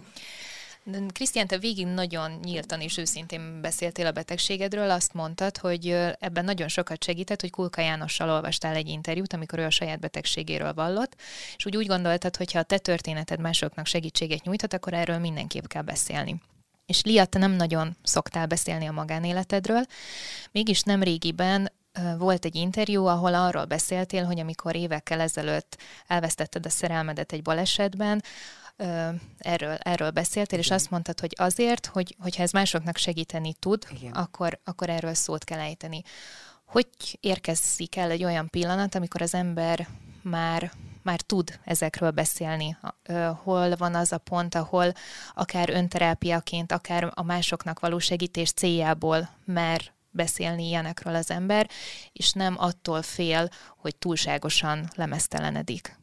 [0.84, 1.08] nem.
[1.08, 5.88] Krisztián, te végig nagyon nyíltan és őszintén beszéltél a betegségedről, azt mondtad, hogy
[6.18, 10.74] ebben nagyon sokat segített, hogy Kulka Jánossal olvastál egy interjút, amikor ő a saját betegségéről
[10.74, 11.16] vallott,
[11.56, 15.66] és úgy úgy gondoltad, hogy ha a te történeted másoknak segítséget nyújthat, akkor erről mindenképp
[15.66, 16.40] kell beszélni.
[16.86, 19.84] És Lia, te nem nagyon szoktál beszélni a magánéletedről,
[20.52, 21.72] mégis nem régiben
[22.18, 28.22] volt egy interjú, ahol arról beszéltél, hogy amikor évekkel ezelőtt elvesztetted a szerelmedet egy balesetben,
[29.38, 30.70] erről, erről beszéltél, Igen.
[30.70, 35.44] és azt mondtad, hogy azért, hogy, hogyha ez másoknak segíteni tud, akkor, akkor erről szót
[35.44, 36.02] kell ejteni.
[36.64, 36.88] Hogy
[37.20, 39.88] érkezik el egy olyan pillanat, amikor az ember
[40.22, 40.72] már
[41.06, 42.76] már tud ezekről beszélni.
[43.42, 44.92] Hol van az a pont, ahol
[45.34, 51.70] akár önterápiaként, akár a másoknak való segítés céljából mer beszélni ilyenekről az ember,
[52.12, 55.98] és nem attól fél, hogy túlságosan lemeztelenedik.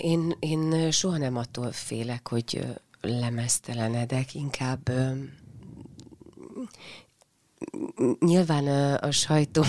[0.00, 4.90] Én, én soha nem attól félek, hogy lemeztelenedek, inkább
[8.18, 9.62] nyilván a sajtó,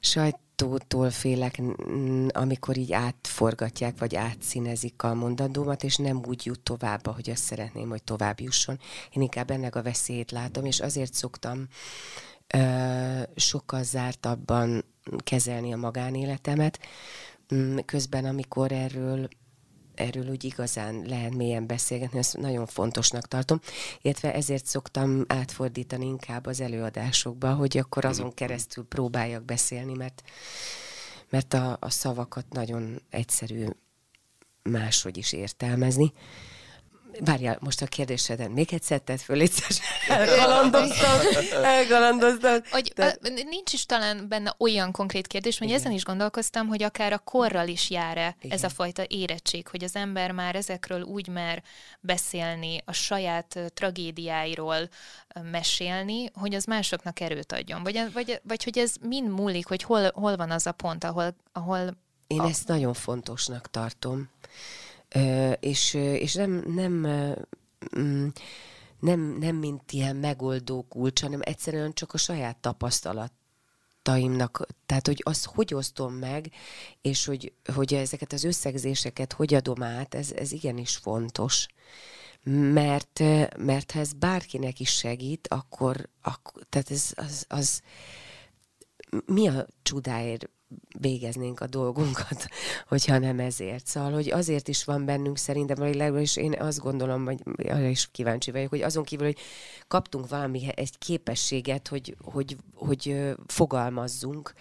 [0.00, 1.60] sajt, attól félek,
[2.28, 7.88] amikor így átforgatják, vagy átszínezik a mondandómat, és nem úgy jut tovább, ahogy azt szeretném,
[7.88, 8.78] hogy tovább jusson.
[9.10, 11.68] Én inkább ennek a veszélyét látom, és azért szoktam
[12.54, 14.84] ö, sokkal zártabban
[15.18, 16.78] kezelni a magánéletemet.
[17.84, 19.28] Közben, amikor erről
[19.98, 23.60] erről úgy igazán lehet mélyen beszélgetni, ezt nagyon fontosnak tartom,
[24.02, 30.22] illetve ezért szoktam átfordítani inkább az előadásokba, hogy akkor azon keresztül próbáljak beszélni, mert,
[31.28, 33.66] mert a, a szavakat nagyon egyszerű
[34.62, 36.12] máshogy is értelmezni.
[37.20, 39.42] Várjál, most a kérdéseden még egyszer tett föl,
[40.08, 41.20] elgalandoztam,
[41.62, 42.60] elgalandoztam.
[42.70, 43.18] Hogy, Te...
[43.44, 47.68] nincs is talán benne olyan konkrét kérdés, hogy ezen is gondolkoztam, hogy akár a korral
[47.68, 48.56] is jár-e Igen.
[48.56, 51.62] ez a fajta érettség, hogy az ember már ezekről úgy mer
[52.00, 54.88] beszélni, a saját tragédiáiról
[55.42, 57.82] mesélni, hogy az másoknak erőt adjon.
[57.82, 61.36] Vagy, vagy, vagy hogy ez mind múlik, hogy hol, hol van az a pont, ahol...
[61.52, 61.96] ahol
[62.26, 62.48] Én a...
[62.48, 64.28] ezt nagyon fontosnak tartom
[65.60, 66.92] és, és nem, nem,
[67.98, 68.26] mm,
[69.00, 73.32] nem, nem mint ilyen megoldó kulcs, hanem egyszerűen csak a saját tapasztalat
[74.08, 76.50] feladataimnak, tehát hogy azt hogy osztom meg,
[77.00, 81.66] és hogy, hogy ezeket az összegzéseket hogy adom át, ez, ez igenis fontos.
[82.72, 83.18] Mert,
[83.56, 87.82] mert ha ez bárkinek is segít, akkor, akkor tehát ez az, az
[89.26, 90.48] mi a csodáért
[90.98, 92.48] végeznénk a dolgunkat,
[92.88, 93.86] hogyha nem ezért.
[93.86, 98.10] Szóval, hogy azért is van bennünk szerintem, vagy legalábbis én azt gondolom, vagy arra is
[98.10, 99.38] kíváncsi vagyok, hogy azon kívül, hogy
[99.88, 104.52] kaptunk valami egy képességet, hogy, hogy, hogy fogalmazzunk,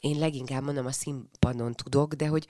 [0.00, 2.46] én leginkább mondom, a színpadon tudok, de hogy,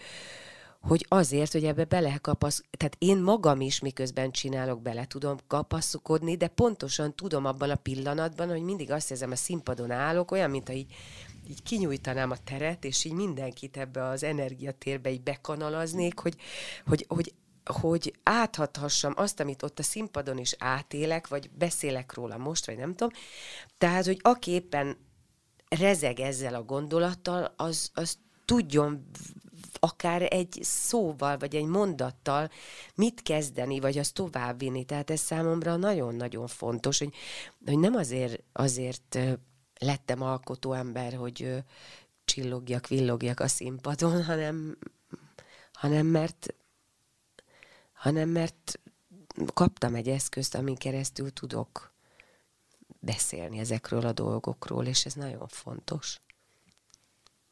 [0.80, 6.36] hogy azért, hogy ebbe bele kapasz, tehát én magam is miközben csinálok, bele tudom kapaszkodni,
[6.36, 10.68] de pontosan tudom abban a pillanatban, hogy mindig azt érzem, a színpadon állok, olyan, mint
[10.68, 10.94] így
[11.48, 16.36] így kinyújtanám a teret, és így mindenkit ebbe az energiatérbe így bekanalaznék, hogy,
[16.86, 17.34] hogy, hogy
[17.68, 22.94] hogy áthathassam azt, amit ott a színpadon is átélek, vagy beszélek róla most, vagy nem
[22.94, 23.12] tudom.
[23.78, 24.96] Tehát, hogy aki éppen
[25.68, 29.10] rezeg ezzel a gondolattal, az, az tudjon
[29.80, 32.50] akár egy szóval, vagy egy mondattal
[32.94, 34.84] mit kezdeni, vagy azt továbbvinni.
[34.84, 37.14] Tehát ez számomra nagyon-nagyon fontos, hogy,
[37.66, 39.18] hogy nem azért, azért
[39.80, 41.64] lettem alkotó ember, hogy
[42.24, 44.78] csillogjak, villogjak a színpadon, hanem,
[45.72, 46.52] hanem mert
[47.98, 48.80] hanem mert
[49.54, 51.92] kaptam egy eszközt, amin keresztül tudok
[53.00, 56.20] beszélni ezekről a dolgokról, és ez nagyon fontos.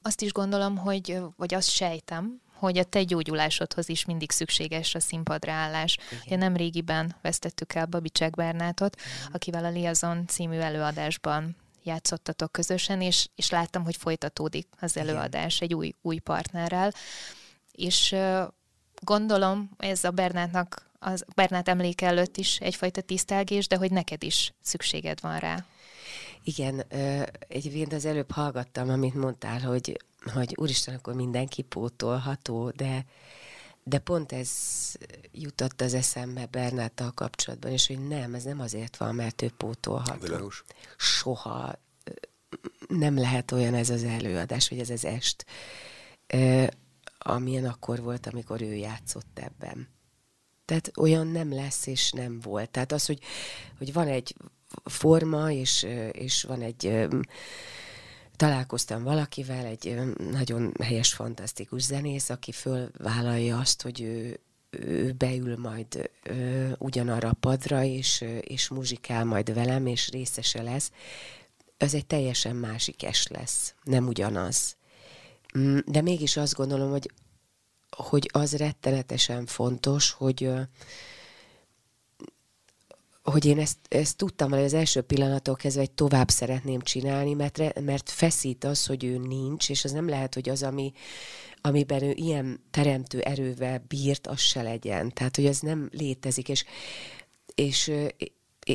[0.06, 5.00] Azt is gondolom, hogy, vagy azt sejtem, hogy a te gyógyulásodhoz is mindig szükséges a
[5.00, 5.98] színpadra állás.
[6.26, 9.32] Ugye nem régiben vesztettük el Babicsák Bernátot, Igen.
[9.32, 15.68] akivel a Liazon című előadásban játszottatok közösen, és, és láttam, hogy folytatódik az előadás Igen.
[15.68, 16.92] egy új, új partnerrel,
[17.72, 18.42] és uh,
[19.00, 24.52] gondolom ez a Bernátnak, az Bernát emléke előtt is egyfajta tisztelgés, de hogy neked is
[24.62, 25.64] szükséged van rá.
[26.48, 26.84] Igen,
[27.48, 30.00] egyébként az előbb hallgattam, amit mondtál, hogy,
[30.32, 33.04] hogy úristen, akkor mindenki pótolható, de,
[33.82, 34.50] de pont ez
[35.32, 40.20] jutott az eszembe Bernáttal kapcsolatban, és hogy nem, ez nem azért van, mert ő pótolható.
[40.20, 40.64] Világos.
[40.96, 41.78] Soha
[42.88, 45.46] nem lehet olyan ez az előadás, vagy ez az est,
[47.18, 49.88] amilyen akkor volt, amikor ő játszott ebben.
[50.64, 52.70] Tehát olyan nem lesz, és nem volt.
[52.70, 53.18] Tehát az, hogy,
[53.78, 54.36] hogy van egy
[54.84, 57.08] forma, és, és van egy
[58.36, 59.98] találkoztam valakivel, egy
[60.30, 67.36] nagyon helyes, fantasztikus zenész, aki fölvállalja azt, hogy ő, ő beül majd ö, ugyanarra a
[67.40, 70.90] padra, és, és muzsikál majd velem, és részese lesz.
[71.76, 74.76] Ez egy teljesen másik es lesz, nem ugyanaz.
[75.58, 77.10] Mm, de mégis azt gondolom, hogy,
[77.96, 80.50] hogy az rettenetesen fontos, hogy
[83.30, 87.80] hogy én ezt, ezt tudtam, hogy az első pillanattól kezdve egy tovább szeretném csinálni, mert,
[87.80, 90.92] mert feszít az, hogy ő nincs, és az nem lehet, hogy az, ami,
[91.60, 95.12] amiben ő ilyen teremtő erővel bírt, az se legyen.
[95.12, 96.64] Tehát, hogy ez nem létezik, és,
[97.54, 97.92] és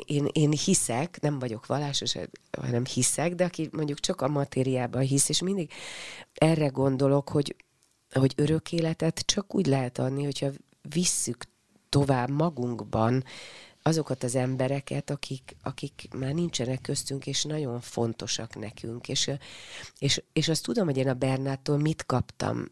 [0.06, 2.16] én, én hiszek, nem vagyok vallásos,
[2.62, 5.72] hanem hiszek, de aki mondjuk csak a matériában hisz, és mindig
[6.34, 7.56] erre gondolok, hogy,
[8.12, 10.50] hogy örök életet csak úgy lehet adni, hogyha
[10.82, 11.46] visszük
[11.90, 13.24] tovább magunkban
[13.84, 19.08] azokat az embereket, akik, akik már nincsenek köztünk, és nagyon fontosak nekünk.
[19.10, 19.32] És,
[20.00, 22.72] és, és azt tudom, hogy én a Bernától mit kaptam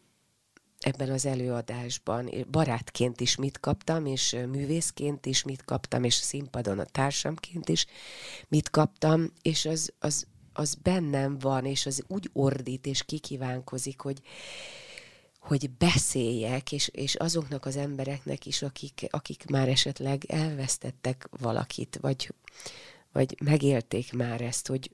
[0.78, 2.30] ebben az előadásban.
[2.50, 7.86] Barátként is mit kaptam, és művészként is mit kaptam, és színpadon a társamként is
[8.48, 14.20] mit kaptam, és az, az, az bennem van, és az úgy ordít, és kikívánkozik, hogy,
[15.40, 22.34] hogy beszéljek, és, és azoknak az embereknek is, akik, akik már esetleg elvesztettek valakit, vagy,
[23.12, 24.90] vagy megélték már ezt, hogy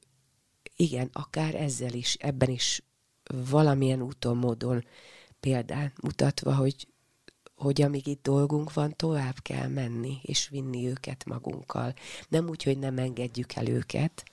[0.76, 2.82] igen, akár ezzel is, ebben is
[3.51, 4.84] valamilyen úton, módon
[5.40, 6.88] példát mutatva, hogy,
[7.55, 11.94] hogy amíg itt dolgunk van, tovább kell menni, és vinni őket magunkkal.
[12.28, 14.24] Nem úgy, hogy nem engedjük el őket,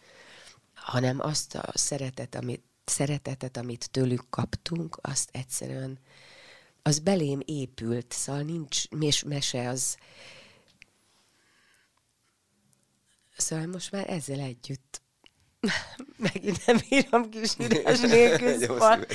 [0.73, 5.99] hanem azt a szeretet, amit szeretetet, amit tőlük kaptunk, azt egyszerűen
[6.81, 9.97] az belém épült, szóval nincs és mese az.
[13.37, 15.01] Szóval most már ezzel együtt
[16.17, 18.59] megint nem írom kisírás nélkül.
[18.59, 19.05] Szóval.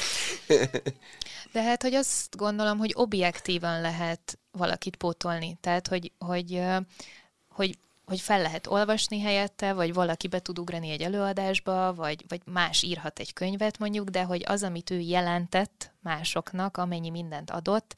[1.53, 5.59] De hát, hogy azt gondolom, hogy objektívan lehet valakit pótolni.
[5.61, 6.62] Tehát, hogy, hogy,
[7.49, 7.79] hogy
[8.09, 12.83] hogy fel lehet olvasni helyette, vagy valaki be tud ugrani egy előadásba, vagy, vagy más
[12.83, 17.94] írhat egy könyvet mondjuk, de hogy az, amit ő jelentett másoknak, amennyi mindent adott,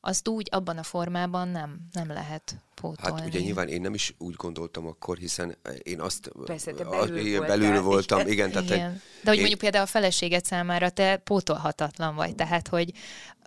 [0.00, 3.18] azt úgy abban a formában nem, nem lehet pótolni.
[3.20, 7.16] Hát ugye nyilván én nem is úgy gondoltam akkor, hiszen én azt Persze, te belül
[7.26, 8.32] én voltál, belül voltam, igen.
[8.32, 8.90] igen, tehát Igen.
[8.90, 12.92] egy, De hogy én- mondjuk például a feleséged számára te pótolhatatlan vagy, tehát hogy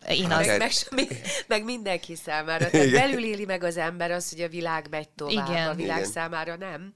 [0.10, 0.46] én Hát az...
[0.48, 2.70] Meg, meg, meg, meg mindenki számára.
[2.70, 5.68] Tehát belül éli meg az ember az, hogy a világ megy tovább, Igen.
[5.70, 6.10] a világ Igen.
[6.12, 6.94] számára nem.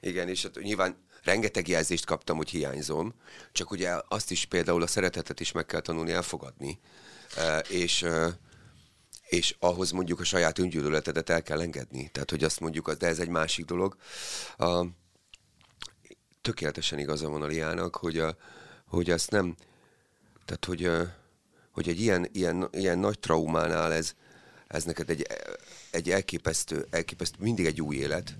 [0.00, 0.96] Igen, és hát nyilván
[1.26, 3.14] rengeteg jelzést kaptam, hogy hiányzom,
[3.52, 6.78] csak ugye azt is például a szeretetet is meg kell tanulni elfogadni,
[7.34, 8.32] Eh, és, eh,
[9.28, 12.08] és ahhoz mondjuk a saját öngyűlöletedet el kell engedni.
[12.08, 13.96] Tehát, hogy azt mondjuk, de ez egy másik dolog.
[16.42, 18.36] Tökéletesen igaza van a Liának, hogy, a,
[18.86, 19.54] hogy azt nem,
[20.44, 21.08] tehát, hogy, eh,
[21.70, 24.14] hogy egy ilyen, ilyen, ilyen nagy traumánál ez,
[24.66, 25.26] ez neked egy,
[25.90, 28.36] egy elképesztő, elképesztő, mindig egy új élet,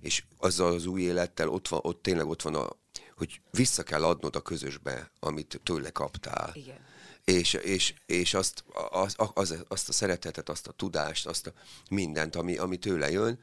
[0.00, 2.68] és azzal az új élettel ott, van, ott tényleg ott van, a,
[3.16, 6.50] hogy vissza kell adnod a közösbe, amit tőle kaptál.
[6.54, 6.78] Igen.
[7.24, 11.52] És, és, és azt, az, az, azt a szeretetet, azt a tudást, azt a
[11.90, 13.40] mindent, ami, ami tőle jön,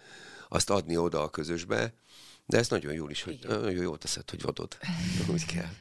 [0.49, 1.93] azt adni oda a közösbe,
[2.45, 4.77] de ez nagyon jól is, hogy nagyon jól teszed, hogy vadod,
[5.29, 5.69] úgy kell.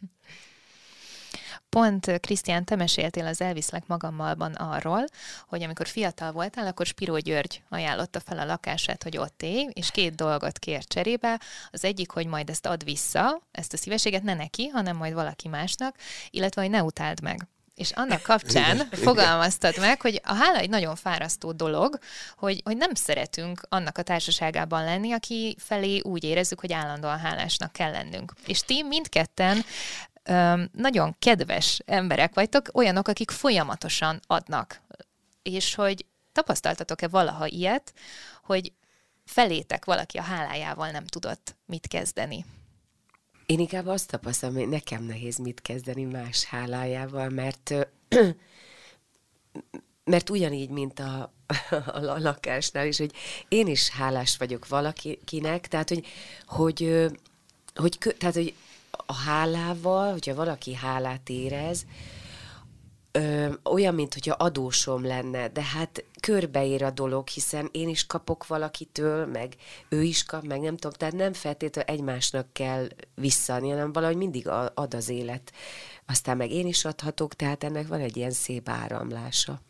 [1.76, 5.04] Pont, Krisztián, te meséltél az Elviszlek magammalban arról,
[5.48, 9.90] hogy amikor fiatal voltál, akkor Spiró György ajánlotta fel a lakását, hogy ott élj, és
[9.90, 11.40] két dolgot kér cserébe.
[11.70, 15.48] Az egyik, hogy majd ezt ad vissza, ezt a szívességet ne neki, hanem majd valaki
[15.48, 15.96] másnak,
[16.30, 17.46] illetve, hogy ne utáld meg.
[17.74, 21.98] És annak kapcsán fogalmaztad meg, hogy a hála egy nagyon fárasztó dolog,
[22.36, 27.72] hogy, hogy nem szeretünk annak a társaságában lenni, aki felé úgy érezzük, hogy állandóan hálásnak
[27.72, 28.32] kell lennünk.
[28.46, 29.64] És ti mindketten
[30.72, 34.80] nagyon kedves emberek vagytok, olyanok, akik folyamatosan adnak.
[35.42, 37.94] És hogy tapasztaltatok-e valaha ilyet,
[38.42, 38.72] hogy
[39.24, 42.44] felétek valaki a hálájával nem tudott mit kezdeni?
[43.46, 47.74] Én inkább azt tapasztalom, hogy nekem nehéz mit kezdeni más hálájával, mert
[50.04, 51.32] mert ugyanígy, mint a,
[51.92, 53.12] a la- lakásnál is, hogy
[53.48, 56.06] én is hálás vagyok valakinek, tehát, hogy,
[56.46, 57.06] hogy,
[57.74, 58.54] hogy, tehát, hogy
[59.06, 61.86] a hálával, hogyha valaki hálát érez,
[63.16, 68.46] ö, olyan, mint hogyha adósom lenne, de hát körbeér a dolog, hiszen én is kapok
[68.46, 69.54] valakitől, meg
[69.88, 74.48] ő is kap, meg nem tudom, tehát nem feltétlenül egymásnak kell visszaadni, hanem valahogy mindig
[74.74, 75.52] ad az élet.
[76.06, 79.60] Aztán meg én is adhatok, tehát ennek van egy ilyen szép áramlása.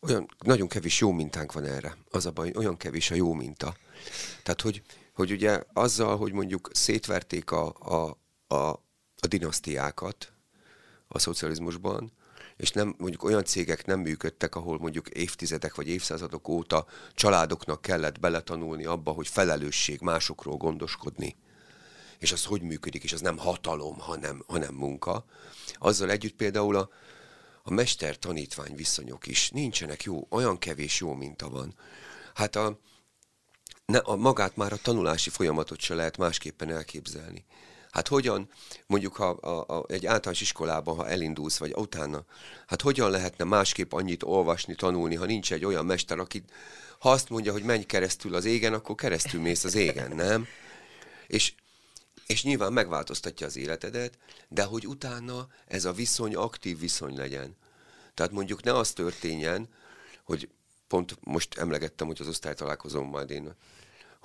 [0.00, 1.96] olyan nagyon kevés jó mintánk van erre.
[2.10, 3.76] Az a baj, olyan kevés a jó minta.
[4.42, 4.82] Tehát, hogy,
[5.14, 8.18] hogy ugye azzal, hogy mondjuk szétverték a, a,
[8.48, 8.54] a,
[9.20, 10.32] a dinasztiákat
[11.08, 12.12] a szocializmusban,
[12.56, 18.20] és nem, mondjuk olyan cégek nem működtek, ahol mondjuk évtizedek vagy évszázadok óta családoknak kellett
[18.20, 21.36] beletanulni abba, hogy felelősség másokról gondoskodni
[22.18, 25.24] és az hogy működik, és az nem hatalom, hanem, hanem munka.
[25.74, 26.90] Azzal együtt például a,
[27.62, 31.74] a mester-tanítvány viszonyok is nincsenek jó, olyan kevés jó minta van.
[32.34, 32.78] Hát a,
[33.86, 37.44] ne, a magát már a tanulási folyamatot se lehet másképpen elképzelni.
[37.90, 38.48] Hát hogyan,
[38.86, 42.24] mondjuk ha a, a, egy általános iskolában, ha elindulsz, vagy utána,
[42.66, 46.42] hát hogyan lehetne másképp annyit olvasni, tanulni, ha nincs egy olyan mester, aki
[46.98, 50.46] ha azt mondja, hogy menj keresztül az égen, akkor keresztül mész az égen, nem?
[51.26, 51.54] És,
[52.26, 54.18] és nyilván megváltoztatja az életedet,
[54.48, 57.56] de hogy utána ez a viszony aktív viszony legyen.
[58.14, 59.68] Tehát mondjuk ne az történjen,
[60.24, 60.48] hogy
[60.88, 63.54] pont most emlegettem, hogy az osztálytalálkozón majd én,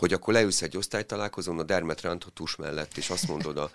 [0.04, 3.72] hogy akkor leülsz egy osztálytalálkozón a dermet ránthatós mellett, és azt mondod a,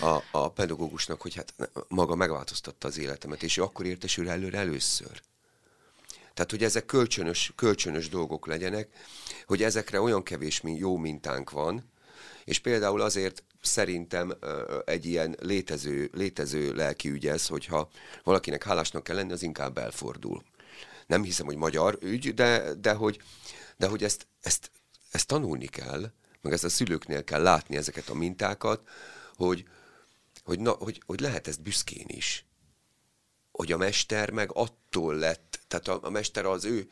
[0.00, 1.54] a, a pedagógusnak, hogy hát
[1.88, 5.22] maga megváltoztatta az életemet, és ő akkor értesül előre először.
[6.34, 8.88] Tehát, hogy ezek kölcsönös, kölcsönös dolgok legyenek,
[9.46, 11.90] hogy ezekre olyan kevés jó mintánk van,
[12.44, 14.36] és például azért szerintem
[14.84, 17.90] egy ilyen létező, létező lelki ügy ez, hogyha
[18.24, 20.42] valakinek hálásnak kell lenni, az inkább elfordul.
[21.06, 23.20] Nem hiszem, hogy magyar ügy, de, de hogy,
[23.76, 24.70] de hogy ezt, ezt,
[25.10, 28.88] ezt tanulni kell, meg ezt a szülőknél kell látni ezeket a mintákat,
[29.34, 29.64] hogy,
[30.44, 32.48] hogy, na, hogy, hogy lehet ezt büszkén is
[33.58, 36.90] hogy a mester meg attól lett, tehát a, a mester az ő,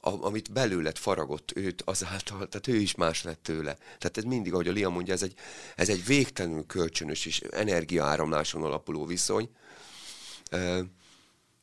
[0.00, 3.74] a, amit belőled faragott őt azáltal, tehát ő is más lett tőle.
[3.74, 5.34] Tehát ez mindig, ahogy a Lia mondja, ez egy,
[5.76, 9.50] ez egy végtelenül kölcsönös és energiaáramláson alapuló viszony.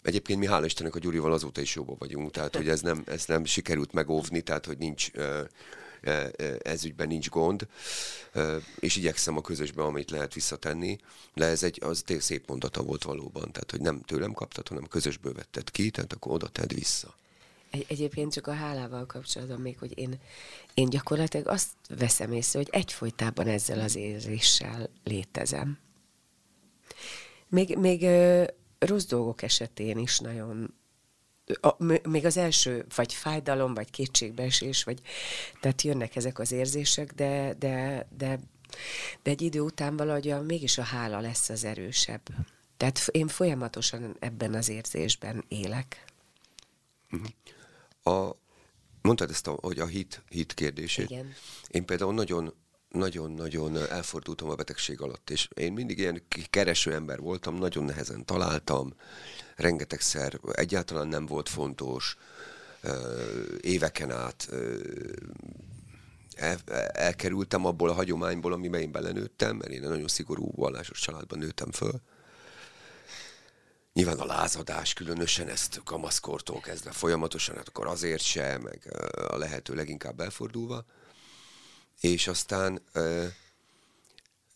[0.01, 3.25] Egyébként mi hála Istennek a Gyurival azóta is jóban vagyunk, tehát hogy ez nem, ez
[3.25, 5.11] nem sikerült megóvni, tehát hogy nincs
[6.61, 7.67] ez ügyben nincs gond,
[8.79, 10.97] és igyekszem a közösben, amit lehet visszatenni,
[11.33, 14.87] de ez egy az tényleg szép mondata volt valóban, tehát hogy nem tőlem kaptad, hanem
[14.87, 17.15] közösből vetted ki, tehát akkor oda tedd vissza.
[17.71, 20.19] Egy, egyébként csak a hálával kapcsolatban még, hogy én,
[20.73, 25.77] én gyakorlatilag azt veszem észre, hogy egyfolytában ezzel az érzéssel létezem.
[27.47, 28.07] Még, még
[28.79, 30.73] rossz dolgok esetén is nagyon
[31.61, 35.01] a, még az első, vagy fájdalom, vagy kétségbeesés, vagy
[35.61, 38.39] tehát jönnek ezek az érzések, de, de, de,
[39.23, 42.21] de egy idő után valahogy a, mégis a hála lesz az erősebb.
[42.77, 46.05] Tehát én folyamatosan ebben az érzésben élek.
[48.03, 48.29] A,
[49.01, 51.09] mondtad ezt, a, hogy a hit, hit kérdését.
[51.09, 51.33] Igen.
[51.67, 52.53] Én például nagyon
[52.89, 58.93] nagyon-nagyon elfordultam a betegség alatt, és én mindig ilyen kereső ember voltam, nagyon nehezen találtam,
[59.59, 62.17] rengetegszer egyáltalán nem volt fontos,
[63.61, 64.49] éveken át
[66.35, 66.59] el,
[66.91, 71.71] elkerültem abból a hagyományból, amiben én belenőttem, mert én egy nagyon szigorú vallásos családban nőttem
[71.71, 72.01] föl.
[73.93, 78.93] Nyilván a lázadás különösen ezt kamaszkortól kezdve folyamatosan, hát akkor azért se, meg
[79.29, 80.85] a lehető leginkább elfordulva.
[81.99, 82.81] És aztán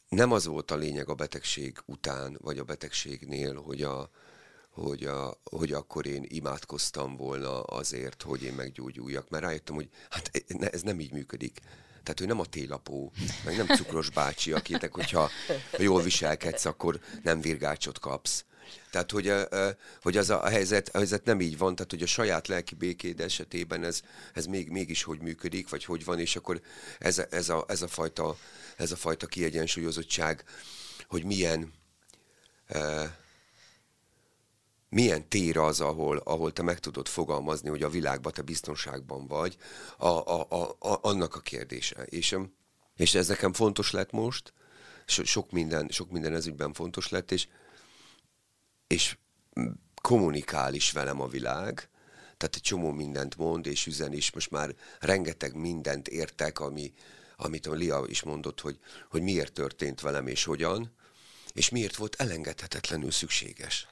[0.10, 4.10] nem az volt a lényeg a betegség után, vagy a betegségnél, hogy, a,
[4.74, 10.32] hogy, a, hogy akkor én imádkoztam volna azért, hogy én meggyógyuljak, mert rájöttem, hogy hát
[10.72, 11.60] ez nem így működik.
[12.04, 13.12] Tehát ő nem a télapó,
[13.46, 15.30] meg nem cukros bácsi, akinek, hogyha
[15.78, 18.46] jól viselkedsz, akkor nem virgácsot kapsz.
[18.92, 19.34] Tehát, hogy,
[20.02, 23.20] hogy az a helyzet, a helyzet nem így van, tehát, hogy a saját lelki békéd
[23.20, 24.02] esetében ez,
[24.34, 26.62] ez még, mégis hogy működik, vagy hogy van, és akkor
[27.00, 28.38] ez, ez, a, ez, a, fajta,
[28.78, 30.44] ez a fajta kiegyensúlyozottság,
[31.08, 31.74] hogy milyen,
[34.94, 39.58] milyen tér az, ahol, ahol te meg tudod fogalmazni, hogy a világban te biztonságban vagy,
[39.98, 42.04] a, a, a, a, annak a kérdése.
[42.04, 42.38] És,
[42.96, 44.54] és ez nekem fontos lett most,
[45.06, 47.48] so, sok minden, sok minden ezügyben fontos lett, és
[48.94, 49.18] és
[50.02, 51.90] kommunikál is velem a világ,
[52.38, 56.94] tehát egy csomó mindent mond és üzen is, most már rengeteg mindent értek, ami,
[57.38, 58.80] amit a Lia is mondott, hogy,
[59.10, 60.96] hogy miért történt velem és hogyan,
[61.54, 63.88] és miért volt elengedhetetlenül szükséges.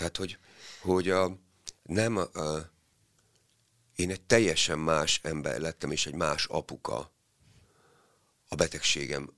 [0.00, 0.38] Tehát, hogy,
[0.80, 1.38] hogy a,
[1.82, 2.28] nem a,
[3.96, 7.10] én egy teljesen más ember lettem, és egy más apuka
[8.48, 9.32] a betegségem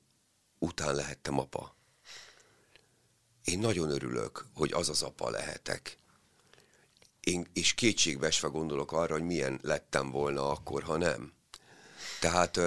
[0.58, 1.76] után lehettem apa
[3.44, 5.96] én nagyon örülök, hogy az az apa lehetek.
[7.20, 11.32] Én, és kétségbeesve gondolok arra, hogy milyen lettem volna akkor, ha nem.
[12.20, 12.60] Tehát,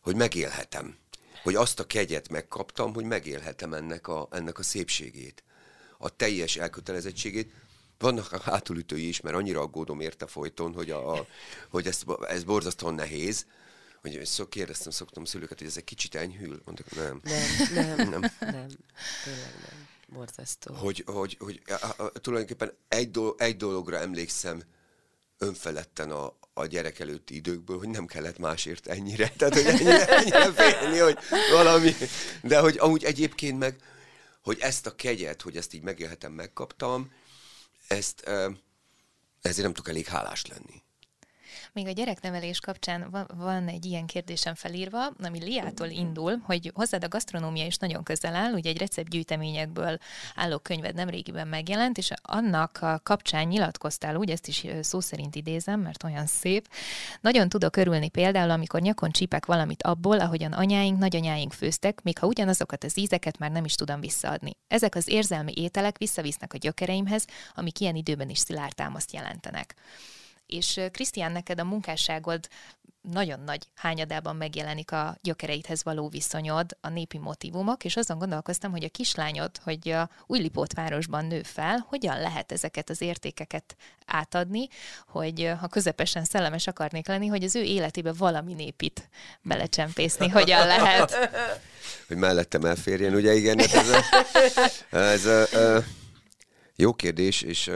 [0.00, 0.98] hogy megélhetem.
[1.42, 5.42] Hogy azt a kegyet megkaptam, hogy megélhetem ennek a, ennek a szépségét.
[6.02, 7.52] A teljes elkötelezettségét.
[7.98, 11.26] Vannak a hátulütői is, mert annyira aggódom érte folyton, hogy, a, a,
[11.70, 13.46] hogy ez, ez borzasztóan nehéz,
[14.00, 16.60] hogy szok, kérdeztem, szoktam szülőket, hogy ez egy kicsit enyhül.
[16.64, 17.20] Mondtak, nem.
[17.74, 18.20] Nem, nem, nem.
[18.40, 18.68] nem.
[19.24, 19.88] Tényleg nem.
[20.12, 20.74] Borzasztó.
[20.74, 24.62] Hogy, hogy, hogy a, a, tulajdonképpen egy, do, egy dologra emlékszem
[25.38, 29.28] önfeledten a, a gyerek előtti időkből, hogy nem kellett másért ennyire.
[29.36, 31.18] Tehát, hogy ennyire, ennyire félni, hogy
[31.52, 31.94] valami.
[32.42, 33.76] De hogy amúgy egyébként meg,
[34.42, 37.12] hogy ezt a kegyet, hogy ezt így megélhetem, megkaptam,
[37.88, 38.20] ezt,
[39.40, 40.82] ezért nem tudok elég hálás lenni.
[41.72, 47.04] Még a gyereknevelés kapcsán van, van egy ilyen kérdésem felírva, ami Liától indul, hogy hozzád
[47.04, 49.98] a gasztronómia is nagyon közel áll, ugye egy receptgyűjteményekből
[50.34, 55.80] álló könyved nemrégiben megjelent, és annak a kapcsán nyilatkoztál úgy, ezt is szó szerint idézem,
[55.80, 56.68] mert olyan szép.
[57.20, 62.26] Nagyon tudok örülni például, amikor nyakon csípek valamit abból, ahogyan anyáink, nagyanyáink főztek, még ha
[62.26, 64.56] ugyanazokat az ízeket már nem is tudom visszaadni.
[64.68, 69.74] Ezek az érzelmi ételek visszavisznek a gyökereimhez, amik ilyen időben is szilárd támaszt jelentenek
[70.50, 72.48] és Krisztián, neked a munkásságod
[73.02, 78.84] nagyon nagy hányadában megjelenik a gyökereidhez való viszonyod, a népi motivumok, és azon gondolkoztam, hogy
[78.84, 80.10] a kislányod, hogy a
[80.74, 83.76] városban nő fel, hogyan lehet ezeket az értékeket
[84.06, 84.68] átadni,
[85.06, 89.08] hogy ha közepesen szellemes akarnék lenni, hogy az ő életébe valami népit
[89.42, 91.14] belecsempészni, hogyan lehet?
[92.08, 94.02] Hogy mellettem elférjen, ugye igen, ez, a,
[94.96, 95.84] ez a, a,
[96.76, 97.70] jó kérdés, és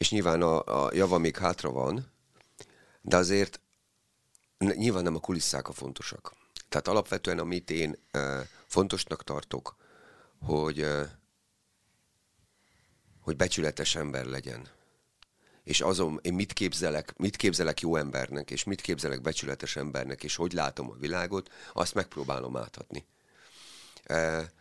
[0.00, 2.12] és nyilván a, a java még hátra van,
[3.00, 3.60] de azért
[4.58, 6.32] nyilván nem a kulisszák a fontosak.
[6.68, 9.76] Tehát alapvetően, amit én e, fontosnak tartok,
[10.38, 11.18] hogy, e,
[13.20, 14.68] hogy becsületes ember legyen.
[15.64, 20.36] És azon, én mit képzelek, mit képzelek jó embernek, és mit képzelek becsületes embernek, és
[20.36, 23.06] hogy látom a világot, azt megpróbálom átadni.
[24.04, 24.52] E,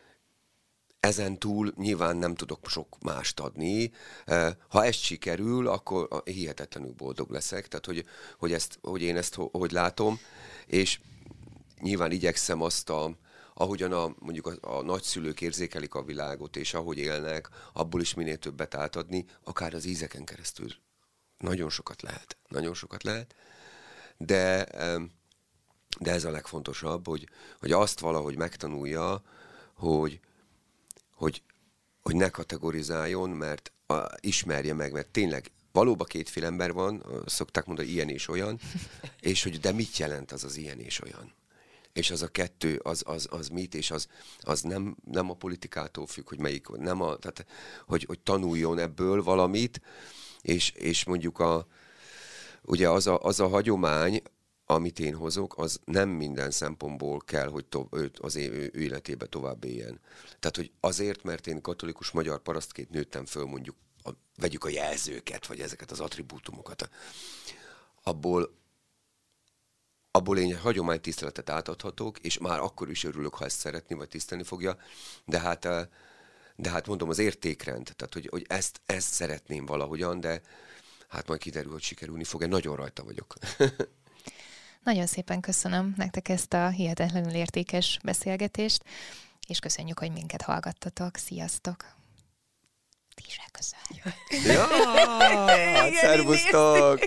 [1.00, 3.92] ezen túl nyilván nem tudok sok mást adni.
[4.68, 8.06] Ha ez sikerül, akkor hihetetlenül boldog leszek, tehát hogy,
[8.38, 10.20] hogy, ezt, hogy én ezt hogy látom,
[10.66, 11.00] és
[11.82, 13.18] nyilván igyekszem azt a,
[13.54, 18.38] ahogyan a, mondjuk a, a nagyszülők érzékelik a világot, és ahogy élnek, abból is minél
[18.38, 20.68] többet átadni, akár az ízeken keresztül.
[21.38, 23.36] Nagyon sokat lehet, nagyon sokat lehet,
[24.18, 24.68] de,
[26.00, 27.30] de ez a legfontosabb, hogy,
[27.60, 29.22] hogy azt valahogy megtanulja,
[29.74, 30.20] hogy,
[31.20, 31.42] hogy,
[32.02, 37.88] hogy ne kategorizáljon, mert a, ismerje meg, mert tényleg valóban kétféle ember van, szokták mondani,
[37.88, 38.60] ilyen és olyan,
[39.20, 41.34] és hogy de mit jelent az az ilyen és olyan?
[41.94, 44.08] És az a kettő, az, az, az mit, és az,
[44.40, 47.46] az nem, nem a politikától függ, hogy melyik, nem a, tehát,
[47.86, 49.82] hogy, hogy tanuljon ebből valamit,
[50.42, 51.68] és, és mondjuk a,
[52.62, 54.22] ugye az a, az a hagyomány,
[54.72, 59.26] amit én hozok, az nem minden szempontból kell, hogy to- őt az ő, ő életébe
[59.26, 60.00] tovább éljen.
[60.40, 65.48] Tehát, hogy azért, mert én katolikus magyar parasztként nőttem föl, mondjuk, a, vegyük a jelzőket,
[65.48, 66.90] vagy ezeket az attribútumokat,
[68.04, 68.58] abból
[70.12, 74.44] abból én hagyomány tiszteletet átadhatok, és már akkor is örülök, ha ezt szeretni, vagy tisztelni
[74.44, 74.78] fogja,
[75.26, 75.68] de hát,
[76.56, 80.42] de hát mondom, az értékrend, tehát hogy, hogy ezt, ezt szeretném valahogyan, de
[81.08, 83.34] hát majd kiderül, hogy sikerülni fog-e, nagyon rajta vagyok.
[84.90, 88.84] Nagyon szépen köszönöm nektek ezt a hihetetlenül értékes beszélgetést,
[89.48, 91.16] és köszönjük, hogy minket hallgattatok.
[91.16, 91.86] Sziasztok!
[93.16, 93.40] Ti is
[94.46, 94.68] Ja,
[96.02, 97.06] szervusztok!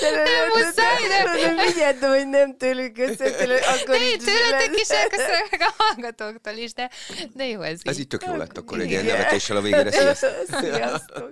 [0.00, 1.56] Nem muszáj, nem.
[1.66, 6.90] Vigyed, hogy nem tőlük köszöntől, akkor de így tőletek is elköszönök a hallgatóktól is, de,
[7.32, 9.90] de jó ez Ez így tök jó lett akkor egy ilyen nevetéssel a végére.
[9.90, 10.30] Sziasztok!
[10.60, 11.30] Sziasztok.